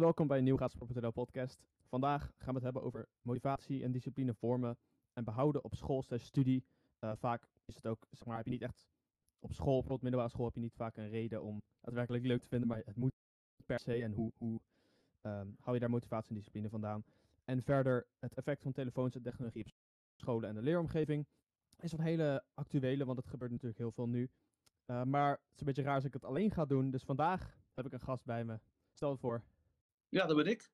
[0.00, 0.78] welkom bij een Gratis
[1.14, 1.60] podcast.
[1.88, 4.78] Vandaag gaan we het hebben over motivatie en discipline vormen
[5.12, 6.64] en behouden op school studie.
[7.00, 8.88] Uh, vaak is het ook, zeg maar, heb je niet echt
[9.38, 12.42] op school, bijvoorbeeld middelbare school, heb je niet vaak een reden om het werkelijk leuk
[12.42, 13.12] te vinden, maar het moet
[13.66, 14.02] per se.
[14.02, 14.60] En hoe, hoe
[15.22, 17.04] um, hou je daar motivatie en discipline vandaan?
[17.44, 19.72] En verder het effect van telefoons en technologie op
[20.16, 21.26] scholen en de leeromgeving
[21.80, 24.30] is een hele actuele, want het gebeurt natuurlijk heel veel nu.
[24.86, 27.58] Uh, maar het is een beetje raar als ik het alleen ga doen, dus vandaag
[27.74, 28.60] heb ik een gast bij me.
[28.92, 29.42] Stel het voor.
[30.08, 30.70] Ja, dat ben ik.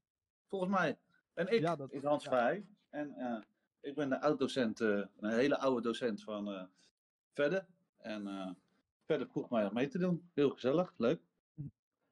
[0.46, 0.98] Volgens mij.
[1.34, 2.30] En ik ja, dat, is Hans ja.
[2.30, 2.66] Vrij.
[2.90, 3.40] En uh,
[3.80, 6.62] ik ben de oud-docent, uh, een hele oude docent van uh,
[7.32, 7.66] Verder.
[7.96, 8.56] En
[9.04, 10.30] Verder vroeg mij om mee te doen.
[10.34, 11.22] Heel gezellig, leuk.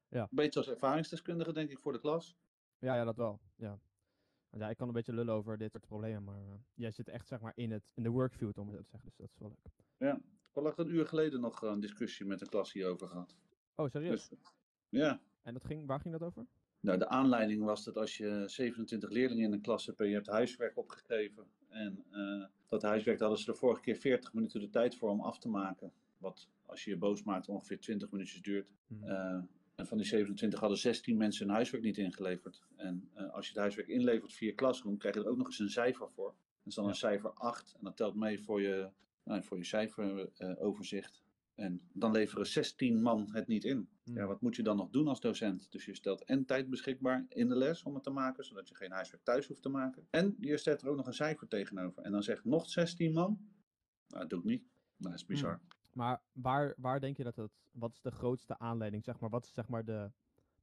[0.09, 0.23] Ja.
[0.23, 2.37] Een beetje als ervaringsdeskundige, denk ik, voor de klas.
[2.79, 3.41] Ja, ja dat wel.
[3.57, 3.81] Ja.
[4.51, 7.41] Ja, ik kan een beetje lullen over dit soort problemen, maar jij zit echt zeg
[7.41, 9.09] maar in, het, in de workfield, om het zo te zeggen.
[9.09, 9.75] Dus dat is wel leuk.
[9.97, 10.15] Ja,
[10.55, 13.37] ik had een uur geleden nog een discussie met een klas hierover gehad.
[13.75, 14.29] Oh, serieus?
[14.29, 14.39] Dus,
[14.89, 15.21] ja.
[15.43, 16.47] En dat ging, waar ging dat over?
[16.81, 20.15] Nou, de aanleiding was dat als je 27 leerlingen in een klas hebt en je
[20.15, 21.45] hebt huiswerk opgegeven.
[21.69, 25.21] En uh, dat huiswerk hadden ze de vorige keer 40 minuten de tijd voor om
[25.21, 25.93] af te maken.
[26.19, 28.73] Wat als je je boos maakt ongeveer 20 minuutjes duurt.
[28.87, 29.05] Hmm.
[29.05, 29.43] Uh,
[29.75, 32.63] en van die 27 hadden 16 mensen hun huiswerk niet ingeleverd.
[32.77, 35.59] En uh, als je het huiswerk inlevert via Classroom, krijg je er ook nog eens
[35.59, 36.27] een cijfer voor.
[36.27, 36.91] Dat is dan ja.
[36.91, 37.75] een cijfer 8.
[37.79, 38.89] En dat telt mee voor je,
[39.25, 41.23] nou, voor je cijferoverzicht.
[41.55, 43.89] En dan leveren 16 man het niet in.
[44.11, 44.19] Hmm.
[44.19, 45.73] Ja, wat moet je dan nog doen als docent?
[45.73, 48.75] Dus je stelt en tijd beschikbaar in de les om het te maken, zodat je
[48.75, 50.07] geen huiswerk thuis hoeft te maken.
[50.11, 52.03] En je stelt er ook nog een cijfer tegenover.
[52.03, 53.39] En dan zegt nog 16 man,
[54.07, 54.63] nou, dat doe ik niet.
[54.97, 55.53] Nou, dat is bizar.
[55.53, 55.69] Hmm.
[55.93, 59.45] Maar waar, waar denk je dat het, wat is de grootste aanleiding, zeg maar, wat
[59.45, 60.13] is zeg maar de,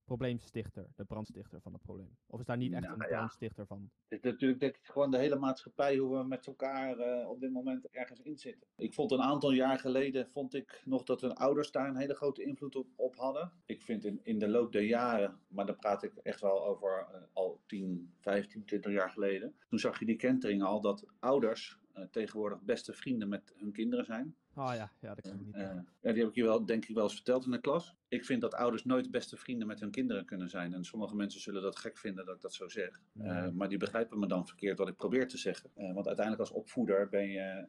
[0.08, 2.18] probleemstichter, de brandstichter van het probleem?
[2.28, 3.68] Of is daar niet echt nou, een brandstichter ja.
[3.68, 3.90] van?
[4.08, 7.40] Het is natuurlijk denk ik gewoon de hele maatschappij, hoe we met elkaar uh, op
[7.40, 8.68] dit moment ergens in zitten.
[8.76, 12.16] Ik vond een aantal jaar geleden, vond ik nog dat hun ouders daar een hele
[12.16, 13.52] grote invloed op, op hadden.
[13.66, 17.08] Ik vind in, in de loop der jaren, maar dan praat ik echt wel over
[17.12, 19.56] uh, al 10, 15, 20 jaar geleden.
[19.70, 24.06] Toen zag je die kentering al dat ouders uh, tegenwoordig beste vrienden met hun kinderen
[24.06, 24.36] zijn.
[24.56, 25.56] Oh ja, ja dat kan ik niet.
[25.56, 25.62] Uh,
[26.02, 27.96] ja, die heb ik je wel, denk ik wel eens verteld in de klas.
[28.10, 30.74] Ik vind dat ouders nooit beste vrienden met hun kinderen kunnen zijn.
[30.74, 33.02] En sommige mensen zullen dat gek vinden dat ik dat zo zeg.
[33.14, 35.70] Uh, maar die begrijpen me dan verkeerd wat ik probeer te zeggen.
[35.78, 37.66] Uh, want uiteindelijk als opvoeder ben je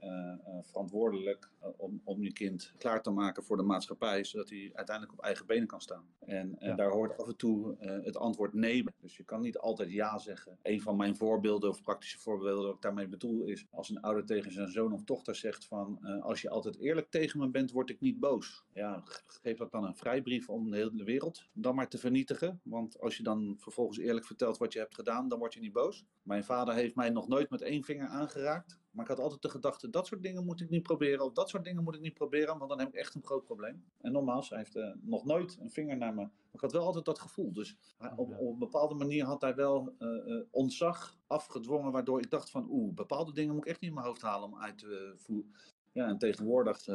[0.62, 4.25] verantwoordelijk om, om je kind klaar te maken voor de maatschappij.
[4.25, 6.04] Zodat hij uiteindelijk op eigen benen kan staan.
[6.21, 6.75] En, ja.
[6.75, 8.84] daar hoort af en toe het antwoord nee.
[9.00, 10.59] Dus je kan niet altijd ja zeggen.
[10.62, 13.66] Een van mijn voorbeelden of praktische voorbeelden wat ik daarmee bedoel is.
[13.70, 17.41] Als een ouder tegen zijn zoon of dochter zegt van als je altijd eerlijk tegen
[17.41, 18.65] me bent, word ik niet boos.
[18.72, 22.61] Ja, geef dat dan een vrijbrief om de hele wereld dan maar te vernietigen.
[22.62, 25.72] Want als je dan vervolgens eerlijk vertelt wat je hebt gedaan, dan word je niet
[25.72, 26.05] boos.
[26.22, 28.78] Mijn vader heeft mij nog nooit met één vinger aangeraakt.
[28.91, 31.25] Maar ik had altijd de gedachte, dat soort dingen moet ik niet proberen.
[31.25, 33.44] Of dat soort dingen moet ik niet proberen, want dan heb ik echt een groot
[33.44, 33.84] probleem.
[34.00, 36.21] En nogmaals, hij heeft uh, nog nooit een vinger naar me.
[36.21, 37.53] Maar ik had wel altijd dat gevoel.
[37.53, 41.93] Dus hij, op, op, een bepaalde manier had hij wel uh, uh, ontzag afgedwongen.
[41.93, 44.49] Waardoor ik dacht van, oeh, bepaalde dingen moet ik echt niet in mijn hoofd halen
[44.49, 45.55] om uit te voeren.
[45.93, 46.87] Ja, en tegenwoordig,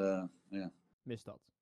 [0.49, 0.71] ja.
[1.03, 1.52] Mis dat.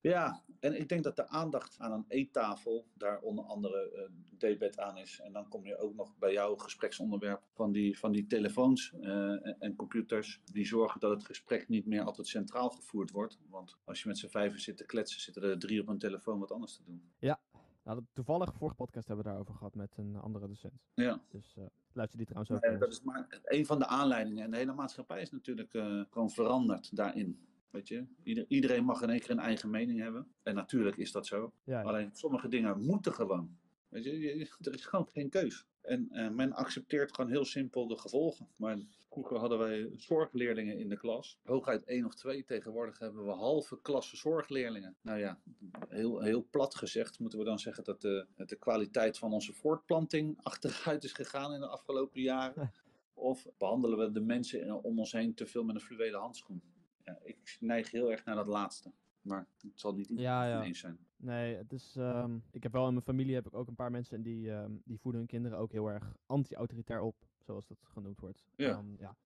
[0.00, 4.78] Ja, en ik denk dat de aandacht aan een eettafel daar onder andere uh, debet
[4.78, 5.20] aan is.
[5.20, 9.46] En dan kom je ook nog bij jouw gespreksonderwerp van die, van die telefoons uh,
[9.46, 10.40] en, en, computers.
[10.44, 13.38] Die zorgen dat het gesprek niet meer altijd centraal gevoerd wordt.
[13.48, 16.38] Want als je met z'n vijven zit te kletsen, zitten er drie op een telefoon
[16.38, 17.02] wat anders te doen.
[17.18, 17.40] Ja,
[17.84, 20.80] nou, toevallig vorige podcast hebben we daarover gehad met een andere docent.
[20.94, 21.22] Ja.
[21.28, 22.70] Dus uh, luister die trouwens ook.
[22.70, 24.44] Nee, dat is maar een van de aanleidingen.
[24.44, 25.70] En de hele maatschappij is natuurlijk
[26.10, 27.48] gewoon veranderd daarin.
[27.70, 30.26] Weet je, Ieder, iedereen mag in één keer een eigen mening hebben.
[30.42, 31.52] En natuurlijk is dat zo.
[31.64, 31.86] Ja, ja.
[31.86, 33.58] Alleen sommige dingen moeten gewoon.
[33.88, 35.66] Weet je, er is gewoon geen keus.
[35.80, 38.48] En uh, men accepteert gewoon heel simpel de gevolgen.
[38.56, 41.38] Maar vroeger hadden wij zorgleerlingen in de klas.
[41.44, 42.44] Hooguit één of twee.
[42.44, 44.96] Tegenwoordig hebben we halve klasse zorgleerlingen.
[45.00, 45.40] Nou ja,
[45.88, 50.38] heel, heel plat gezegd moeten we dan zeggen dat de, de kwaliteit van onze voortplanting
[50.42, 52.72] achteruit is gegaan in de afgelopen jaren.
[53.14, 56.62] Of behandelen we de mensen om ons heen te veel met een fluwelen handschoen?
[57.10, 58.92] Ja, ik neig heel erg naar dat laatste.
[59.20, 60.62] Maar het zal niet ja, ja.
[60.62, 60.98] eens zijn.
[61.16, 63.90] Nee, het is, um, ik heb wel in mijn familie heb ik ook een paar
[63.90, 68.20] mensen die, um, die voeden hun kinderen ook heel erg anti-autoritair op, zoals dat genoemd
[68.20, 68.44] wordt.
[68.56, 68.78] Ja.
[68.78, 69.16] Um, ja.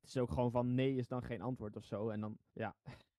[0.00, 2.08] Het is ook gewoon van nee is dan geen antwoord of zo.
[2.08, 2.76] En dan, ja.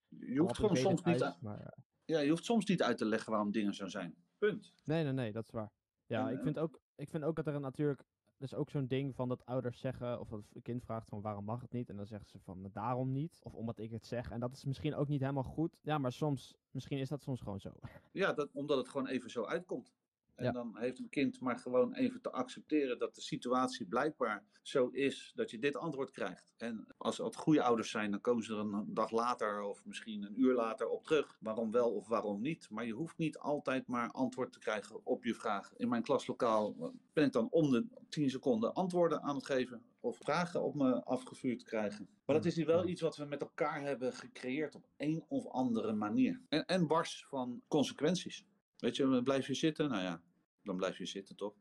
[0.07, 1.83] Je hoeft gewoon soms niet, uit, maar, uh...
[2.05, 4.15] ja, je hoeft soms niet uit te leggen waarom dingen zo zijn.
[4.37, 4.73] Punt.
[4.83, 5.71] Nee, nee, nee, dat is waar.
[6.05, 8.05] Ja, en, ik, vind ook, ik vind ook dat er natuurlijk
[8.41, 11.45] is ook zo'n ding van dat ouders zeggen, of dat een kind vraagt van waarom
[11.45, 11.89] mag het niet?
[11.89, 14.31] En dan zeggen ze van daarom niet, of omdat ik het zeg.
[14.31, 15.77] En dat is misschien ook niet helemaal goed.
[15.81, 17.71] Ja, maar soms, misschien is dat soms gewoon zo.
[18.11, 19.93] Ja, dat, omdat het gewoon even zo uitkomt.
[20.35, 20.51] En Ja.
[20.51, 25.31] dan heeft een kind maar gewoon even te accepteren dat de situatie blijkbaar zo is
[25.35, 26.53] dat je dit antwoord krijgt.
[26.57, 30.23] En als het goede ouders zijn, dan komen ze er een dag later of misschien
[30.23, 31.37] een uur later op terug.
[31.39, 32.69] Waarom wel of waarom niet.
[32.69, 35.77] Maar je hoeft niet altijd maar antwoord te krijgen op je vragen.
[35.77, 39.83] In mijn klaslokaal ben ik dan om de 10 seconden antwoorden aan het geven.
[39.99, 42.07] Of vragen op me afgevuurd krijgen.
[42.25, 45.47] Maar dat is hier wel iets wat we met elkaar hebben gecreëerd op een of
[45.47, 46.41] andere manier.
[46.49, 48.45] En, en wars van consequenties.
[48.85, 49.89] Weet je, blijf je zitten?
[49.89, 50.21] Nou ja,
[50.63, 51.53] dan blijf je zitten toch?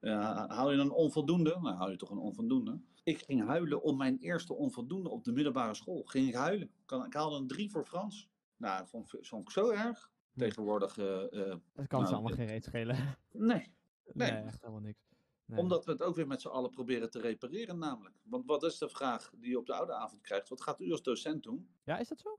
[0.00, 1.58] Ja, haal je een onvoldoende?
[1.60, 2.80] Nou, haal je toch een onvoldoende.
[3.04, 6.02] Ik ging huilen om mijn eerste onvoldoende op de middelbare school.
[6.02, 6.70] Ging ik huilen.
[7.06, 8.28] Ik haalde een drie voor Frans.
[8.56, 10.10] Nou, dat vond, vond ik zo erg.
[10.36, 12.96] Tegenwoordig, eh, eh, Dat kan ze Nou, allemaal geen reet schelen.
[13.32, 13.74] nee.
[14.12, 14.42] nee, Nee.
[14.42, 15.08] echt helemaal niks.
[15.44, 15.58] Nee.
[15.58, 18.14] Omdat we het ook weer met z'n allen proberen te repareren namelijk.
[18.22, 20.48] Want wat is de vraag die je op de oude avond krijgt?
[20.48, 21.68] Wat gaat u als docent doen?
[21.84, 22.38] Ja, is dat zo?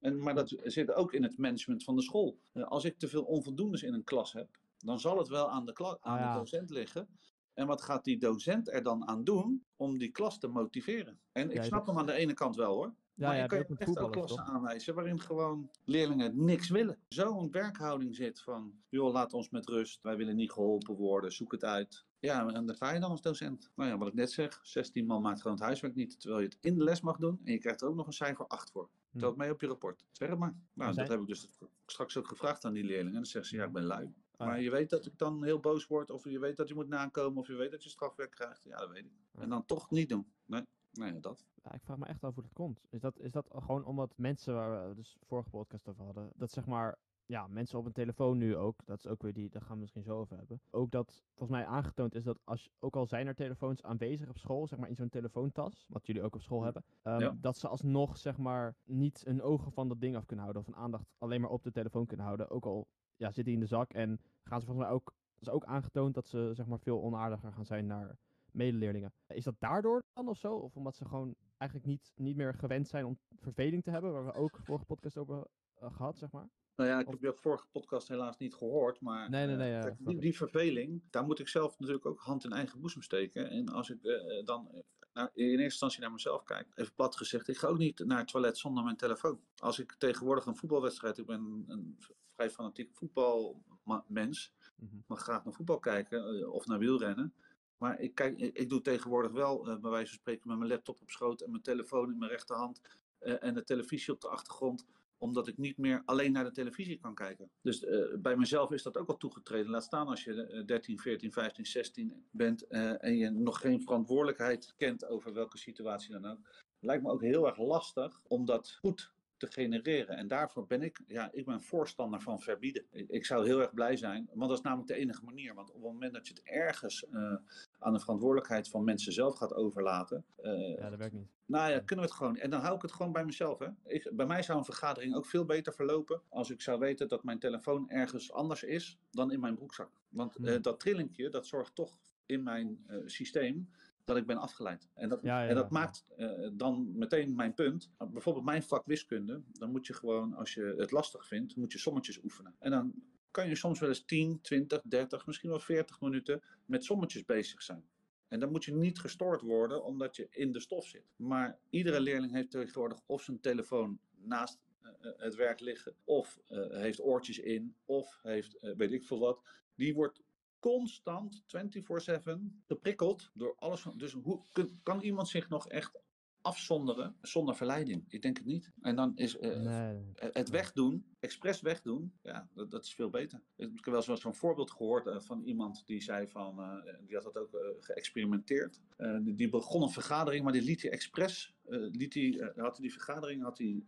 [0.00, 2.38] En, maar dat zit ook in het management van de school.
[2.52, 4.48] Eh, Als ik te veel onvoldoendes in een klas heb,
[4.78, 6.32] dan zal het wel aan de, kla- aan ja.
[6.32, 7.08] de docent liggen.
[7.54, 11.18] En wat gaat die docent er dan aan doen om die klas te motiveren?
[11.32, 12.94] En ik Ja, snap dat- hem aan de ene kant wel hoor.
[13.14, 14.54] Ja, maar ja, je kan je echt voetballers, klassen toch?
[14.54, 16.98] aanwijzen waarin gewoon leerlingen niks willen.
[17.08, 20.02] Zo'n werkhouding zit van, joh, laat ons met rust.
[20.02, 22.04] Wij willen niet geholpen worden, zoek het uit.
[22.18, 23.70] Ja, en daar ga je dan als docent.
[23.74, 26.20] Nou ja, wat ik net zeg, 16 man maakt gewoon het huiswerk niet.
[26.20, 28.12] Terwijl je het in de les mag doen en je krijgt er ook nog een
[28.12, 28.88] cijfer 8 voor.
[29.16, 29.22] Hm.
[29.22, 30.04] Tel het mee op je rapport.
[30.12, 30.54] Zeg het maar.
[30.72, 31.48] Nou, dat heb ik dus
[31.86, 33.12] straks ook gevraagd aan die leerlingen.
[33.12, 34.14] En dan zeggen ze, ja, ik ben lui.
[34.36, 36.74] Ah, Maar je weet dat ik dan heel boos word, of je weet dat je
[36.74, 38.64] moet nakomen, of je weet dat je strafwerk krijgt.
[38.64, 39.12] Ja, dat weet ik.
[39.32, 40.32] En dan toch niet doen.
[40.44, 41.44] Nee, nee dat.
[41.62, 42.80] Ja, ik vraag me echt af hoe dat komt.
[42.90, 46.50] Is dat, is dat gewoon omdat mensen waar we dus vorige podcast over hadden, dat
[46.50, 49.62] zeg maar, ja, mensen op een telefoon nu ook, dat is ook weer die, daar
[49.62, 50.60] gaan we misschien zo over hebben.
[50.70, 54.38] Ook dat volgens mij aangetoond is dat als, ook al zijn er telefoons aanwezig op
[54.38, 57.36] school, zeg maar in zo'n telefoontas, wat jullie ook op school hebben, ehm, Ja.
[57.40, 60.68] dat ze alsnog zeg maar niet een ogen van dat ding af kunnen houden of
[60.74, 62.50] een aandacht alleen maar op de telefoon kunnen houden.
[62.50, 65.48] Ook al ja, zit die in de zak en gaan ze volgens mij ook, is
[65.48, 68.18] ook aangetoond dat ze zeg maar veel onaardiger gaan zijn naar
[68.52, 69.12] medeleerlingen.
[69.26, 70.54] Is dat daardoor dan of zo?
[70.54, 74.24] Of omdat ze gewoon eigenlijk niet, niet meer gewend zijn om verveling te hebben, waar
[74.24, 75.34] we ook vorige podcast over
[75.74, 76.48] hebben gehad, zeg maar?
[76.76, 79.70] Nou ja, ik heb je vorige podcast helaas niet gehoord, maar Nee, nee, eh, nee,
[79.70, 82.80] ja, kijk, snap die, die verveling, daar moet ik zelf natuurlijk ook hand in eigen
[82.80, 83.50] boezem steken.
[83.50, 84.80] En als ik eh, dan eh,
[85.12, 88.18] nou, in eerste instantie naar mezelf kijk, even plat gezegd, ik ga ook niet naar
[88.18, 89.40] het toilet zonder mijn telefoon.
[89.56, 91.96] Als ik tegenwoordig een voetbalwedstrijd, ik ben een,
[92.34, 94.96] vrij fanatiek voetbalmens, Mhm.
[95.06, 97.34] mag graag naar voetbal kijken of naar wielrennen.
[97.78, 101.00] Maar ik, kijk, ik, ik doe tegenwoordig wel, bij wijze van spreken, met mijn laptop
[101.00, 102.80] op schoot en mijn telefoon in mijn rechterhand
[103.18, 104.86] en de televisie op de achtergrond
[105.18, 107.50] omdat ik niet meer alleen naar de televisie kan kijken.
[107.62, 109.70] Dus eh, bij mezelf is dat ook al toegetreden.
[109.70, 113.82] Laat staan als je eh, 13, 14, 15, 16 bent eh, en je nog geen
[113.82, 116.38] verantwoordelijkheid kent over welke situatie dan ook.
[116.80, 120.16] Lijkt me ook heel erg lastig om dat goed te genereren.
[120.16, 122.84] En daarvoor ben ik, ja, ik ben voorstander van verbieden.
[122.90, 125.54] Ik, ik zou heel erg blij zijn, want dat is namelijk de enige manier.
[125.54, 127.34] Want op het moment dat je het ergens eh,
[127.78, 131.28] aan de verantwoordelijkheid van mensen zelf gaat overlaten, eh, Ja, dat werkt niet.
[131.46, 132.36] nou ja, kunnen we het gewoon.
[132.36, 133.58] En dan hou ik het gewoon bij mezelf.
[133.58, 133.68] Hè.
[133.84, 137.24] Ik, bij mij zou een vergadering ook veel beter verlopen als ik zou weten dat
[137.24, 139.90] mijn telefoon ergens anders is dan in mijn broekzak.
[140.08, 140.46] Want Hmm.
[140.46, 143.68] eh, dat trillingje, dat zorgt toch in mijn systeem
[144.06, 144.88] dat ik ben afgeleid.
[144.94, 145.78] En dat, Ja, ja, en dat ja.
[145.78, 147.90] maakt eh, dan meteen mijn punt.
[147.98, 151.78] Bijvoorbeeld mijn vak wiskunde, dan moet je gewoon, als je het lastig vindt, moet je
[151.78, 152.54] sommetjes oefenen.
[152.58, 152.94] En dan
[153.30, 157.62] kan je soms wel eens 10, 20, 30, misschien wel 40 minuten met sommetjes bezig
[157.62, 157.84] zijn.
[158.28, 161.12] En dan moet je niet gestoord worden omdat je in de stof zit.
[161.16, 166.40] Maar iedere leerling heeft tegenwoordig of zijn telefoon naast eh, eh, het werk liggen, of
[166.70, 169.40] heeft oortjes in, of heeft weet ik veel wat.
[169.74, 170.22] Die wordt
[170.70, 173.80] constant 24/7 geprikkeld door alles.
[173.80, 174.42] Van, dus hoe
[174.82, 175.98] kan iemand zich nog echt
[176.40, 178.04] afzonderen zonder verleiding?
[178.08, 178.72] Ik denk het niet.
[178.80, 180.12] En dan is Nee.
[180.14, 183.40] eh, Het wegdoen, expres wegdoen, ja, dat, dat is veel beter.
[183.56, 187.24] Ik heb wel zo'n voorbeeld gehoord eh, van iemand die zei van, eh, die had
[187.24, 188.80] dat ook eh, geëxperimenteerd.
[189.22, 193.42] Die, die begon een vergadering, maar die liet hij expres, liet eh, had die vergadering
[193.42, 193.84] had hij,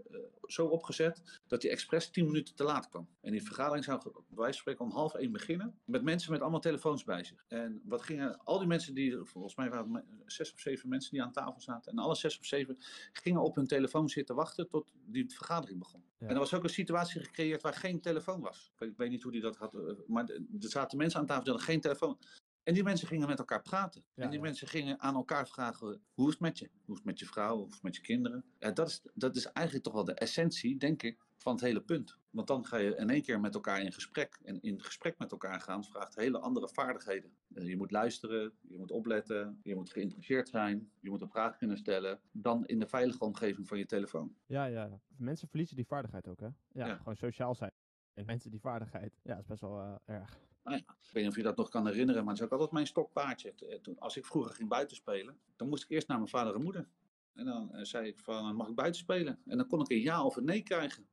[0.47, 3.09] zo opgezet dat hij expres 10 minuten te laat kwam.
[3.21, 6.41] En die vergadering zou bij wijze van spreken om half één beginnen, met mensen met
[6.41, 7.45] allemaal telefoons bij zich.
[7.49, 11.11] En wat gingen, al die mensen die, volgens mij waren het zes of zeven mensen
[11.11, 12.77] die aan tafel zaten, en alle zes of zeven
[13.13, 16.05] gingen op hun telefoon zitten wachten tot die vergadering begon.
[16.19, 18.73] En er was ook een situatie gecreëerd waar geen telefoon was.
[18.79, 21.43] Ik weet, niet hoe die dat had, eh, maar er er zaten mensen aan tafel
[21.43, 22.19] die hadden geen telefoon.
[22.63, 24.05] En die mensen gingen met elkaar praten.
[24.15, 24.45] Ja, en die ja.
[24.45, 26.71] mensen gingen aan elkaar vragen, hoe is het met je?
[26.85, 27.57] Hoe is het met je vrouw?
[27.57, 28.45] Hoe is het met je kinderen?
[28.59, 31.83] Ja, dat, is, dat is eigenlijk toch wel de essentie, denk ik, van het hele
[31.83, 32.18] punt.
[32.31, 34.39] Want dan ga je in één keer met elkaar in gesprek.
[34.45, 37.33] En in gesprek met elkaar gaan vraagt hele andere vaardigheden.
[37.55, 41.57] Eh, je moet luisteren, je moet opletten, je moet geïnteresseerd zijn, je moet een vraag
[41.57, 42.21] kunnen stellen.
[42.33, 44.35] Dan in de veilige omgeving van je telefoon.
[44.47, 45.01] Ja, ja.
[45.17, 46.47] Mensen verliezen die vaardigheid ook, hè?
[46.47, 46.97] Ja, Ja.
[46.97, 47.73] gewoon sociaal zijn.
[48.15, 49.19] En mensen die vaardigheid.
[49.23, 50.39] Ja, dat is best wel eh, erg.
[50.65, 52.53] Nou ja, ik weet niet of je dat nog kan herinneren, maar het is ook
[52.53, 53.53] altijd mijn stokpaardje.
[53.55, 56.63] T- Toen, als ik vroeger ging buitenspelen, dan moest ik eerst naar mijn vader en
[56.63, 56.89] moeder.
[57.35, 59.39] En dan eh, zei ik van, mag ik buiten spelen?
[59.47, 61.07] En dan kon ik een ja of een nee krijgen.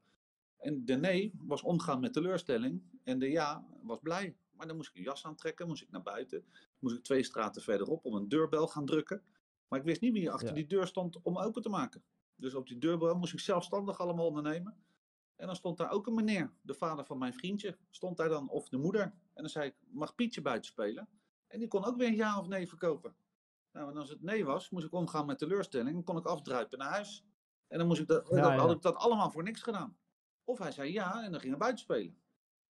[0.65, 4.37] En de nee was omgaan met teleurstelling en de ja was blij.
[4.51, 6.45] Maar dan moest ik een jas aantrekken, moest ik naar buiten.
[6.79, 9.23] Moest ik twee straten verderop om een deurbel gaan drukken.
[9.67, 10.53] Maar ik wist niet wie achter Ja.
[10.53, 12.03] die deur stond om open te maken.
[12.35, 14.77] Dus op die deurbel moest ik zelfstandig allemaal ondernemen.
[15.35, 18.49] En dan stond daar ook een meneer, de vader van mijn vriendje, stond daar dan,
[18.49, 19.01] of de moeder.
[19.03, 21.07] En dan zei ik, mag Pietje buiten spelen?
[21.47, 23.15] En die kon ook weer een ja of nee verkopen.
[23.71, 25.93] Nou, en als het nee was, moest ik omgaan met teleurstelling.
[25.93, 27.25] Dan kon ik afdruipen naar huis.
[27.67, 28.57] En dan, moest ik dat, Ja, dan ja.
[28.57, 29.97] had ik dat allemaal voor niks gedaan.
[30.45, 32.15] Of hij zei ja en dan ging hij buiten spelen.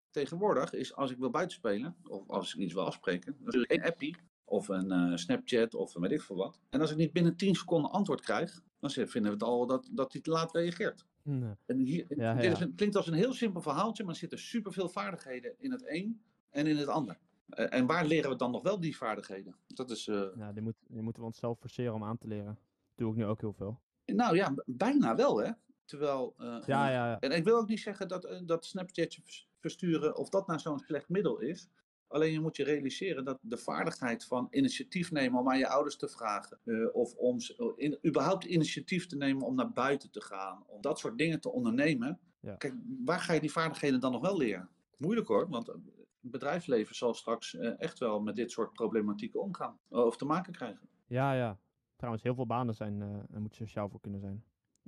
[0.10, 3.72] Tegenwoordig is als ik wil buiten spelen, of als ik iets wil afspreken, dan ik
[3.72, 6.60] een appie of een eh, Snapchat of een weet ik veel wat.
[6.70, 9.90] En als ik niet binnen 10 seconden antwoord krijg, dan vinden we het al dat,
[9.92, 11.06] dat hij te laat reageert.
[11.22, 11.54] Nee.
[11.66, 12.52] En hier, Ja, dit ja.
[12.52, 15.84] Is een, klinkt als een heel simpel verhaaltje, maar er zitten superveel vaardigheden in het
[15.88, 17.18] een en in het ander.
[17.50, 19.56] Eh, en waar leren we dan nog wel die vaardigheden?
[19.68, 22.60] Dat is, eh, Ja, die, moet, die moeten we onszelf forceren om aan te leren.
[22.96, 23.80] doe ik nu ook heel veel.
[24.06, 25.52] nou ja, bijna wel hè.
[25.86, 27.20] Terwijl, eh, Ja, ja, ja.
[27.20, 29.20] En ik wil ook niet zeggen dat, eh, dat Snapchat
[29.60, 31.70] versturen, of dat nou zo'n slecht middel is.
[32.08, 35.98] Alleen je moet je realiseren dat de vaardigheid van initiatief nemen om aan je ouders
[35.98, 36.60] te vragen.
[36.64, 37.38] eh, of om
[37.76, 40.64] in, überhaupt initiatief te nemen om naar buiten te gaan.
[40.68, 42.20] Om dat soort dingen te ondernemen.
[42.40, 42.56] Ja.
[42.56, 42.74] Kijk,
[43.06, 44.70] waar ga je die vaardigheden dan nog wel leren?
[44.98, 45.78] Moeilijk hoor, want het
[46.20, 49.80] bedrijfsleven zal straks echt wel met dit soort problematieken omgaan.
[49.90, 50.90] Of te maken krijgen.
[51.06, 51.58] Ja, ja.
[51.96, 53.02] Trouwens, heel veel banen zijn,
[53.32, 54.44] er moet sociaal voor kunnen zijn.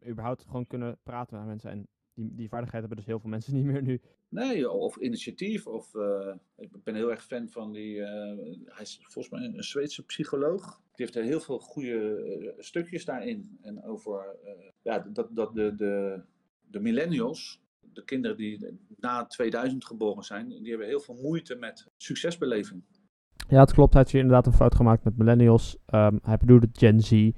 [0.08, 1.72] Überhaupt gewoon kunnen praten met mensen.
[1.72, 4.02] En die, die vaardigheid hebben dus heel veel mensen niet meer nu.
[4.30, 5.68] Nee, of initiatief.
[5.68, 8.02] Of, eh, ik ben heel erg fan van die.
[8.04, 10.66] eh, hij is volgens mij een Zweedse psycholoog.
[10.96, 13.58] Die heeft er heel veel goede eh, stukjes daarin.
[13.62, 14.36] En over
[14.82, 16.22] ja, dat, dat de, de,
[16.62, 21.88] de millennials, de kinderen die na 2000 geboren zijn, die hebben heel veel moeite met
[21.98, 22.84] succesbeleving.
[23.50, 23.94] Ja, het klopt.
[23.94, 25.78] Hij heeft hier inderdaad een fout gemaakt met millennials.
[25.86, 27.32] Ehm, hij bedoelde Gen Z.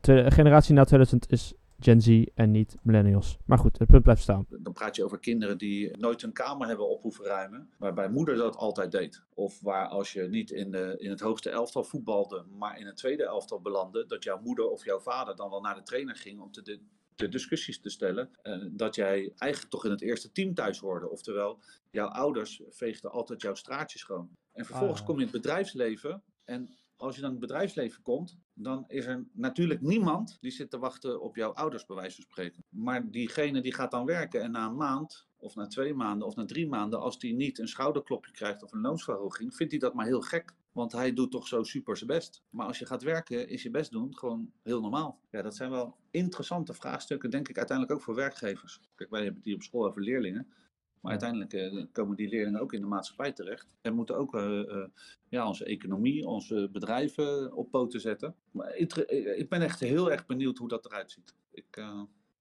[0.00, 3.38] De generatie na 2000 is Gen Z en niet millennials.
[3.44, 4.46] Maar goed, het punt blijft staan.
[4.48, 8.36] Dan praat je over kinderen die nooit een kamer hebben op hoeven ruimen, waarbij moeder
[8.36, 9.22] dat altijd deed.
[9.34, 12.96] Of waar als je niet in, de, in het hoogste elftal voetbalde, maar in het
[12.96, 16.40] tweede elftal belandde, dat jouw moeder of jouw vader dan wel naar de trainer ging
[16.40, 16.80] om te, de,
[17.14, 18.30] de discussies te stellen.
[18.42, 21.10] eh, dat jij eigenlijk toch in het eerste team thuis hoorde.
[21.10, 21.58] Oftewel,
[21.90, 24.30] jouw ouders veegden altijd jouw straatje schoon.
[24.52, 25.06] En vervolgens Ah.
[25.06, 26.68] kom je in het bedrijfsleven en
[27.00, 31.20] als je dan het bedrijfsleven komt, dan is er natuurlijk niemand die zit te wachten
[31.20, 32.64] op jouw ouders, bij wijze van spreken.
[32.68, 36.34] Maar diegene die gaat dan werken en na een maand, of na twee maanden, of
[36.34, 39.94] na drie maanden, als die niet een schouderklopje krijgt of een loonsverhoging, vindt hij dat
[39.94, 40.54] maar heel gek.
[40.72, 42.42] Want hij doet toch zo super zijn best.
[42.50, 45.20] Maar als je gaat werken, is je best doen gewoon heel normaal.
[45.30, 48.80] Ja, dat zijn wel interessante vraagstukken, denk ik, uiteindelijk ook voor werkgevers.
[48.94, 50.52] Kijk, wij hebben het hier op school over leerlingen.
[51.00, 53.68] Maar uiteindelijk eh, komen die leerlingen ook in de maatschappij terecht.
[53.80, 54.88] En moeten ook eh, eh,
[55.28, 58.34] ja, onze economie, onze bedrijven op poten zetten.
[58.50, 58.76] Maar
[59.36, 61.34] ik ben echt heel erg benieuwd hoe dat eruit ziet.
[61.50, 61.84] Ik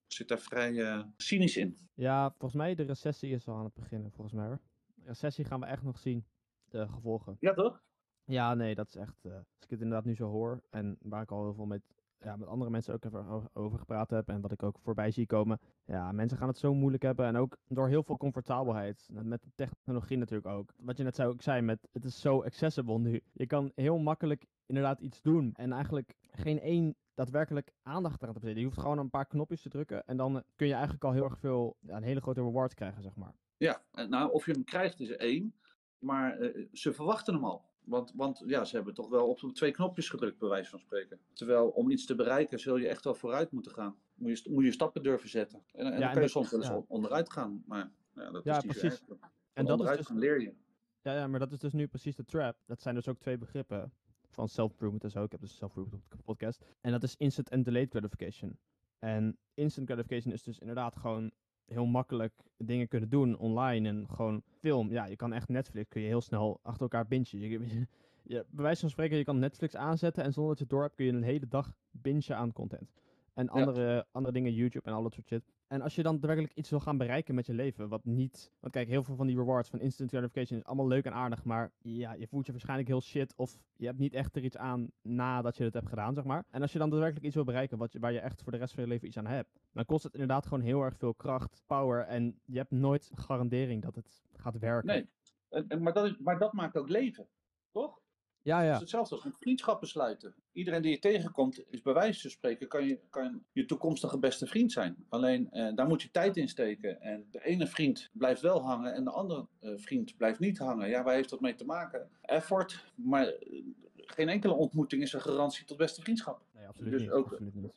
[0.07, 1.77] zit daar vrij cynisch in.
[1.93, 4.59] Ja, volgens mij de recessie is al aan het beginnen, volgens mij hoor.
[5.03, 6.25] Recessie gaan we echt nog zien,
[6.69, 7.37] de gevolgen.
[7.39, 7.81] Ja, toch?
[8.25, 9.15] Ja, nee, dat is echt.
[9.23, 11.81] als ik het inderdaad nu zo hoor en waar ik al heel veel met,
[12.19, 15.25] ja, met andere mensen ook even over gepraat heb en wat ik ook voorbij zie
[15.25, 15.59] komen.
[15.85, 19.09] Ja, mensen gaan het zo moeilijk hebben en ook door heel veel comfortabelheid.
[19.11, 20.73] Met de technologie natuurlijk ook.
[20.77, 23.21] Wat je net zei, ook zei, met, het is zo accessible nu.
[23.33, 28.39] Je kan heel makkelijk inderdaad iets doen en eigenlijk geen één daadwerkelijk aandacht eraan te
[28.39, 28.59] besteden.
[28.59, 31.23] Je hoeft gewoon een paar knopjes te drukken en dan kun je eigenlijk al heel
[31.23, 33.33] erg veel, een hele grote reward krijgen, zeg maar.
[33.57, 35.53] Ja, nou, of je hem krijgt is één.
[35.99, 37.69] Maar eh, ze verwachten hem al.
[37.89, 41.19] Want, want ja, ze hebben toch wel op twee knopjes gedrukt, bij wijze van spreken.
[41.33, 43.95] Terwijl om iets te bereiken zul je echt wel vooruit moeten gaan.
[44.15, 45.63] Moet je, moet je stappen durven zetten.
[45.71, 46.83] En, en Ja, dan en kan je dat- soms wel eens ja.
[46.87, 47.63] onderuit gaan.
[47.65, 48.99] Maar ja, dat Ja, is niet precies.
[49.03, 49.15] En
[49.53, 50.53] dat is onderuit dus gaan leer je.
[51.01, 52.57] Ja, ja, maar dat is dus nu precies de trap.
[52.65, 53.93] Dat zijn dus ook twee begrippen
[54.29, 55.23] van self-improvement en zo.
[55.23, 56.65] Ik heb dus self-improvement op de podcast.
[56.81, 58.57] En dat is instant en delayed gratification.
[58.99, 61.31] En instant gratification is dus inderdaad gewoon
[61.69, 64.91] heel makkelijk dingen kunnen doen online en gewoon film.
[64.91, 67.27] Ja, je kan echt Netflix, kun je heel snel achter elkaar bingen.
[67.29, 67.87] Je, je,
[68.23, 70.83] je, bij wijze van spreken, je kan Netflix aanzetten en zonder dat je het door
[70.83, 72.91] hebt kun je een hele dag bingen aan content.
[73.33, 75.43] En andere, andere dingen, YouTube en al dat soort shit.
[75.69, 78.51] En als je dan daadwerkelijk iets wil gaan bereiken met je leven, wat niet...
[78.59, 81.43] Want kijk, heel veel van die rewards van instant gratification is allemaal leuk en aardig,
[81.43, 84.57] maar ja, je voelt je waarschijnlijk heel shit of je hebt niet echt er iets
[84.57, 86.45] aan nadat je het hebt gedaan, zeg maar.
[86.49, 88.57] En als je dan daadwerkelijk iets wil bereiken wat je, waar je echt voor de
[88.57, 91.13] rest van je leven iets aan hebt, dan kost het inderdaad gewoon heel erg veel
[91.13, 94.87] kracht, power en je hebt nooit garandering dat het gaat werken.
[94.87, 97.27] Nee, maar, dat is, maar dat maakt ook leven.
[97.71, 98.01] Toch?
[98.49, 98.73] Ja, Het ja.
[98.73, 100.33] is hetzelfde als met vriendschappen sluiten.
[100.51, 104.47] Iedereen die je tegenkomt, is bij wijze van spreken, kan je, kan je toekomstige beste
[104.47, 105.05] vriend zijn.
[105.09, 107.01] Alleen eh, daar moet je tijd in steken.
[107.01, 110.89] En de ene vriend blijft wel hangen en de andere eh, vriend blijft niet hangen.
[110.89, 112.09] Ja, waar heeft dat mee te maken?
[112.21, 113.63] Effort, maar eh,
[113.95, 116.41] geen enkele ontmoeting is een garantie tot beste vriendschap.
[116.55, 117.11] Nee, absoluut Dus niet.
[117.11, 117.73] ook- absoluut niet.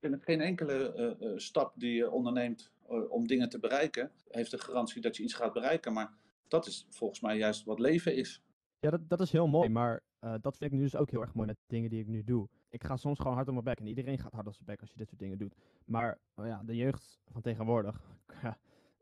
[0.00, 4.50] Vind geen enkele eh, eh, stap die je onderneemt eh, om dingen te bereiken, heeft
[4.50, 5.92] de garantie dat je iets gaat bereiken.
[5.92, 6.12] Maar
[6.48, 8.42] dat is volgens mij juist wat leven is.
[8.78, 11.20] Ja, dat, dat is heel mooi, maar eh, dat vind ik nu dus ook heel
[11.20, 12.48] erg mooi met de dingen die ik nu doe.
[12.68, 14.80] Ik ga soms gewoon hard op mijn bek en iedereen gaat hard op zijn bek
[14.80, 15.54] als je dit soort dingen doet.
[15.84, 18.02] Maar oh ja, de jeugd van tegenwoordig,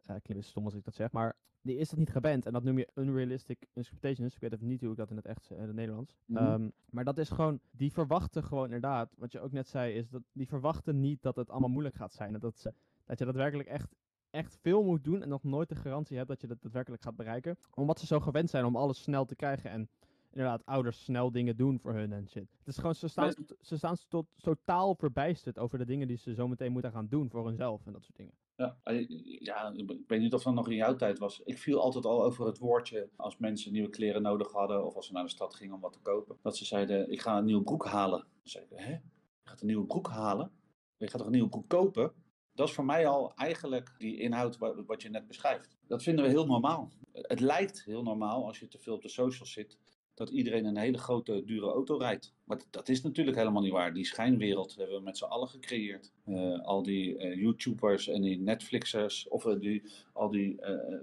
[0.07, 2.65] eh, klinkt stom als ik dat zeg, maar die is dat niet gewend en dat
[2.65, 4.35] noem je unrealistic expectations.
[4.35, 6.17] Ik weet even niet hoe ik dat in het echt zeg, in het Nederlands.
[6.27, 6.45] Mhm.
[6.45, 10.09] Ehm, maar dat is gewoon, die verwachten gewoon inderdaad, wat je ook net zei, is
[10.09, 12.35] dat die verwachten niet dat het allemaal moeilijk gaat zijn.
[12.35, 13.95] En dat, ze, dat je daadwerkelijk echt,
[14.31, 17.17] echt veel moet doen en nog nooit de garantie hebt dat je dat daadwerkelijk gaat
[17.17, 17.59] bereiken.
[17.75, 19.89] Omdat ze zo gewend zijn om alles snel te krijgen en
[20.31, 22.51] inderdaad ouders snel dingen doen voor hun en shit.
[22.59, 26.17] Het is gewoon, ze staan, Maar- ze staan tot, totaal verbijsterd over de dingen die
[26.17, 28.33] ze zo meteen moeten gaan doen voor hunzelf en dat soort dingen.
[28.57, 29.05] Ja, eh,
[29.41, 31.41] ja, ik weet niet of dat nog in jouw tijd was.
[31.45, 35.07] Ik viel altijd al over het woordje als mensen nieuwe kleren nodig hadden of als
[35.07, 36.37] ze naar de stad gingen om wat te kopen.
[36.43, 38.19] Dat ze zeiden, ik ga een nieuwe broek halen.
[38.19, 38.91] Dan zei ik, hè?
[38.93, 39.01] Je
[39.43, 40.51] gaat een nieuwe broek halen?
[40.97, 42.13] Je gaat toch een nieuwe broek kopen?
[42.53, 45.77] Dat is voor mij al eigenlijk die inhoud wa- wat je net beschrijft.
[45.87, 46.91] Dat vinden we heel normaal.
[47.13, 49.79] Het lijkt heel normaal als je te veel op de socials zit.
[50.19, 52.35] Dat iedereen een hele grote, dure auto rijdt.
[52.45, 53.95] Maar dat- is natuurlijk helemaal niet waar.
[53.95, 56.13] Die schijnwereld hebben we met z'n allen gecreëerd.
[56.25, 59.83] Eh, al die eh, YouTubers en die Netflixers, of eh, die,
[60.13, 60.61] al die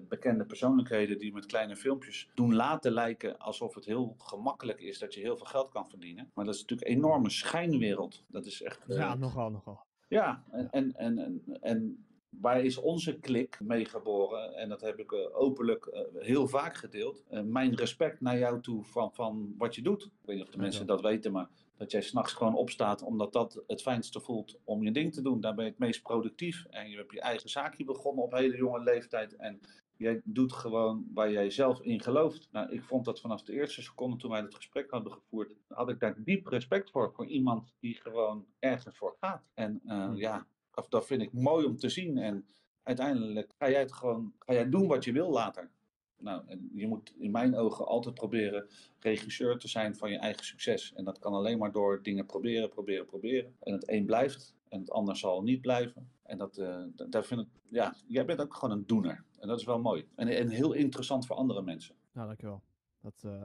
[0.09, 5.13] bekende persoonlijkheden die met kleine filmpjes doen laten lijken alsof het heel gemakkelijk is dat
[5.13, 6.31] je heel veel geld kan verdienen.
[6.33, 8.23] Maar dat is natuurlijk een enorme schijnwereld.
[8.27, 8.79] Dat is echt.
[8.87, 9.79] Ja, nogal, nogal.
[10.07, 12.05] ja, en, en, en, en
[12.41, 14.53] waar is onze klik mee geboren?
[14.55, 17.23] En dat heb ik eh, openlijk eh, heel vaak gedeeld.
[17.29, 20.03] Eh, mijn respect naar jou toe van, van wat je doet.
[20.03, 23.33] Ik weet niet of de mensen dat weten, maar dat jij s'nachts gewoon opstaat omdat
[23.33, 25.41] dat het fijnste voelt om je ding te doen.
[25.41, 26.65] Daar ben je het meest productief.
[26.69, 29.35] En je hebt je eigen zaakje begonnen op hele jonge leeftijd.
[29.35, 29.59] En
[29.97, 32.47] jij doet gewoon waar jij zelf in gelooft.
[32.51, 35.89] Nou, ik vond dat vanaf de eerste seconde toen wij het gesprek hadden gevoerd, had
[35.89, 37.13] ik daar diep respect voor.
[37.13, 39.43] Voor iemand die gewoon ergens voor gaat.
[39.53, 40.15] En Hm.
[40.15, 42.17] ja, dat, dat vind ik mooi om te zien.
[42.17, 42.45] En
[42.83, 45.71] uiteindelijk ga jij het gewoon, ga jij doen wat je wil later.
[46.17, 48.67] Nou, en je moet in mijn ogen altijd proberen
[48.99, 50.93] regisseur te zijn van je eigen succes.
[50.93, 53.55] En dat kan alleen maar door dingen proberen, proberen, proberen.
[53.59, 56.11] En het een blijft en het ander zal niet blijven.
[56.23, 59.23] En dat, eh, daar vind ik, ja, jij bent ook gewoon een doener.
[59.39, 60.07] En dat is wel mooi.
[60.15, 61.95] En, en heel interessant voor andere mensen.
[62.11, 62.61] Nou, dankjewel.
[63.01, 63.43] Dat, eh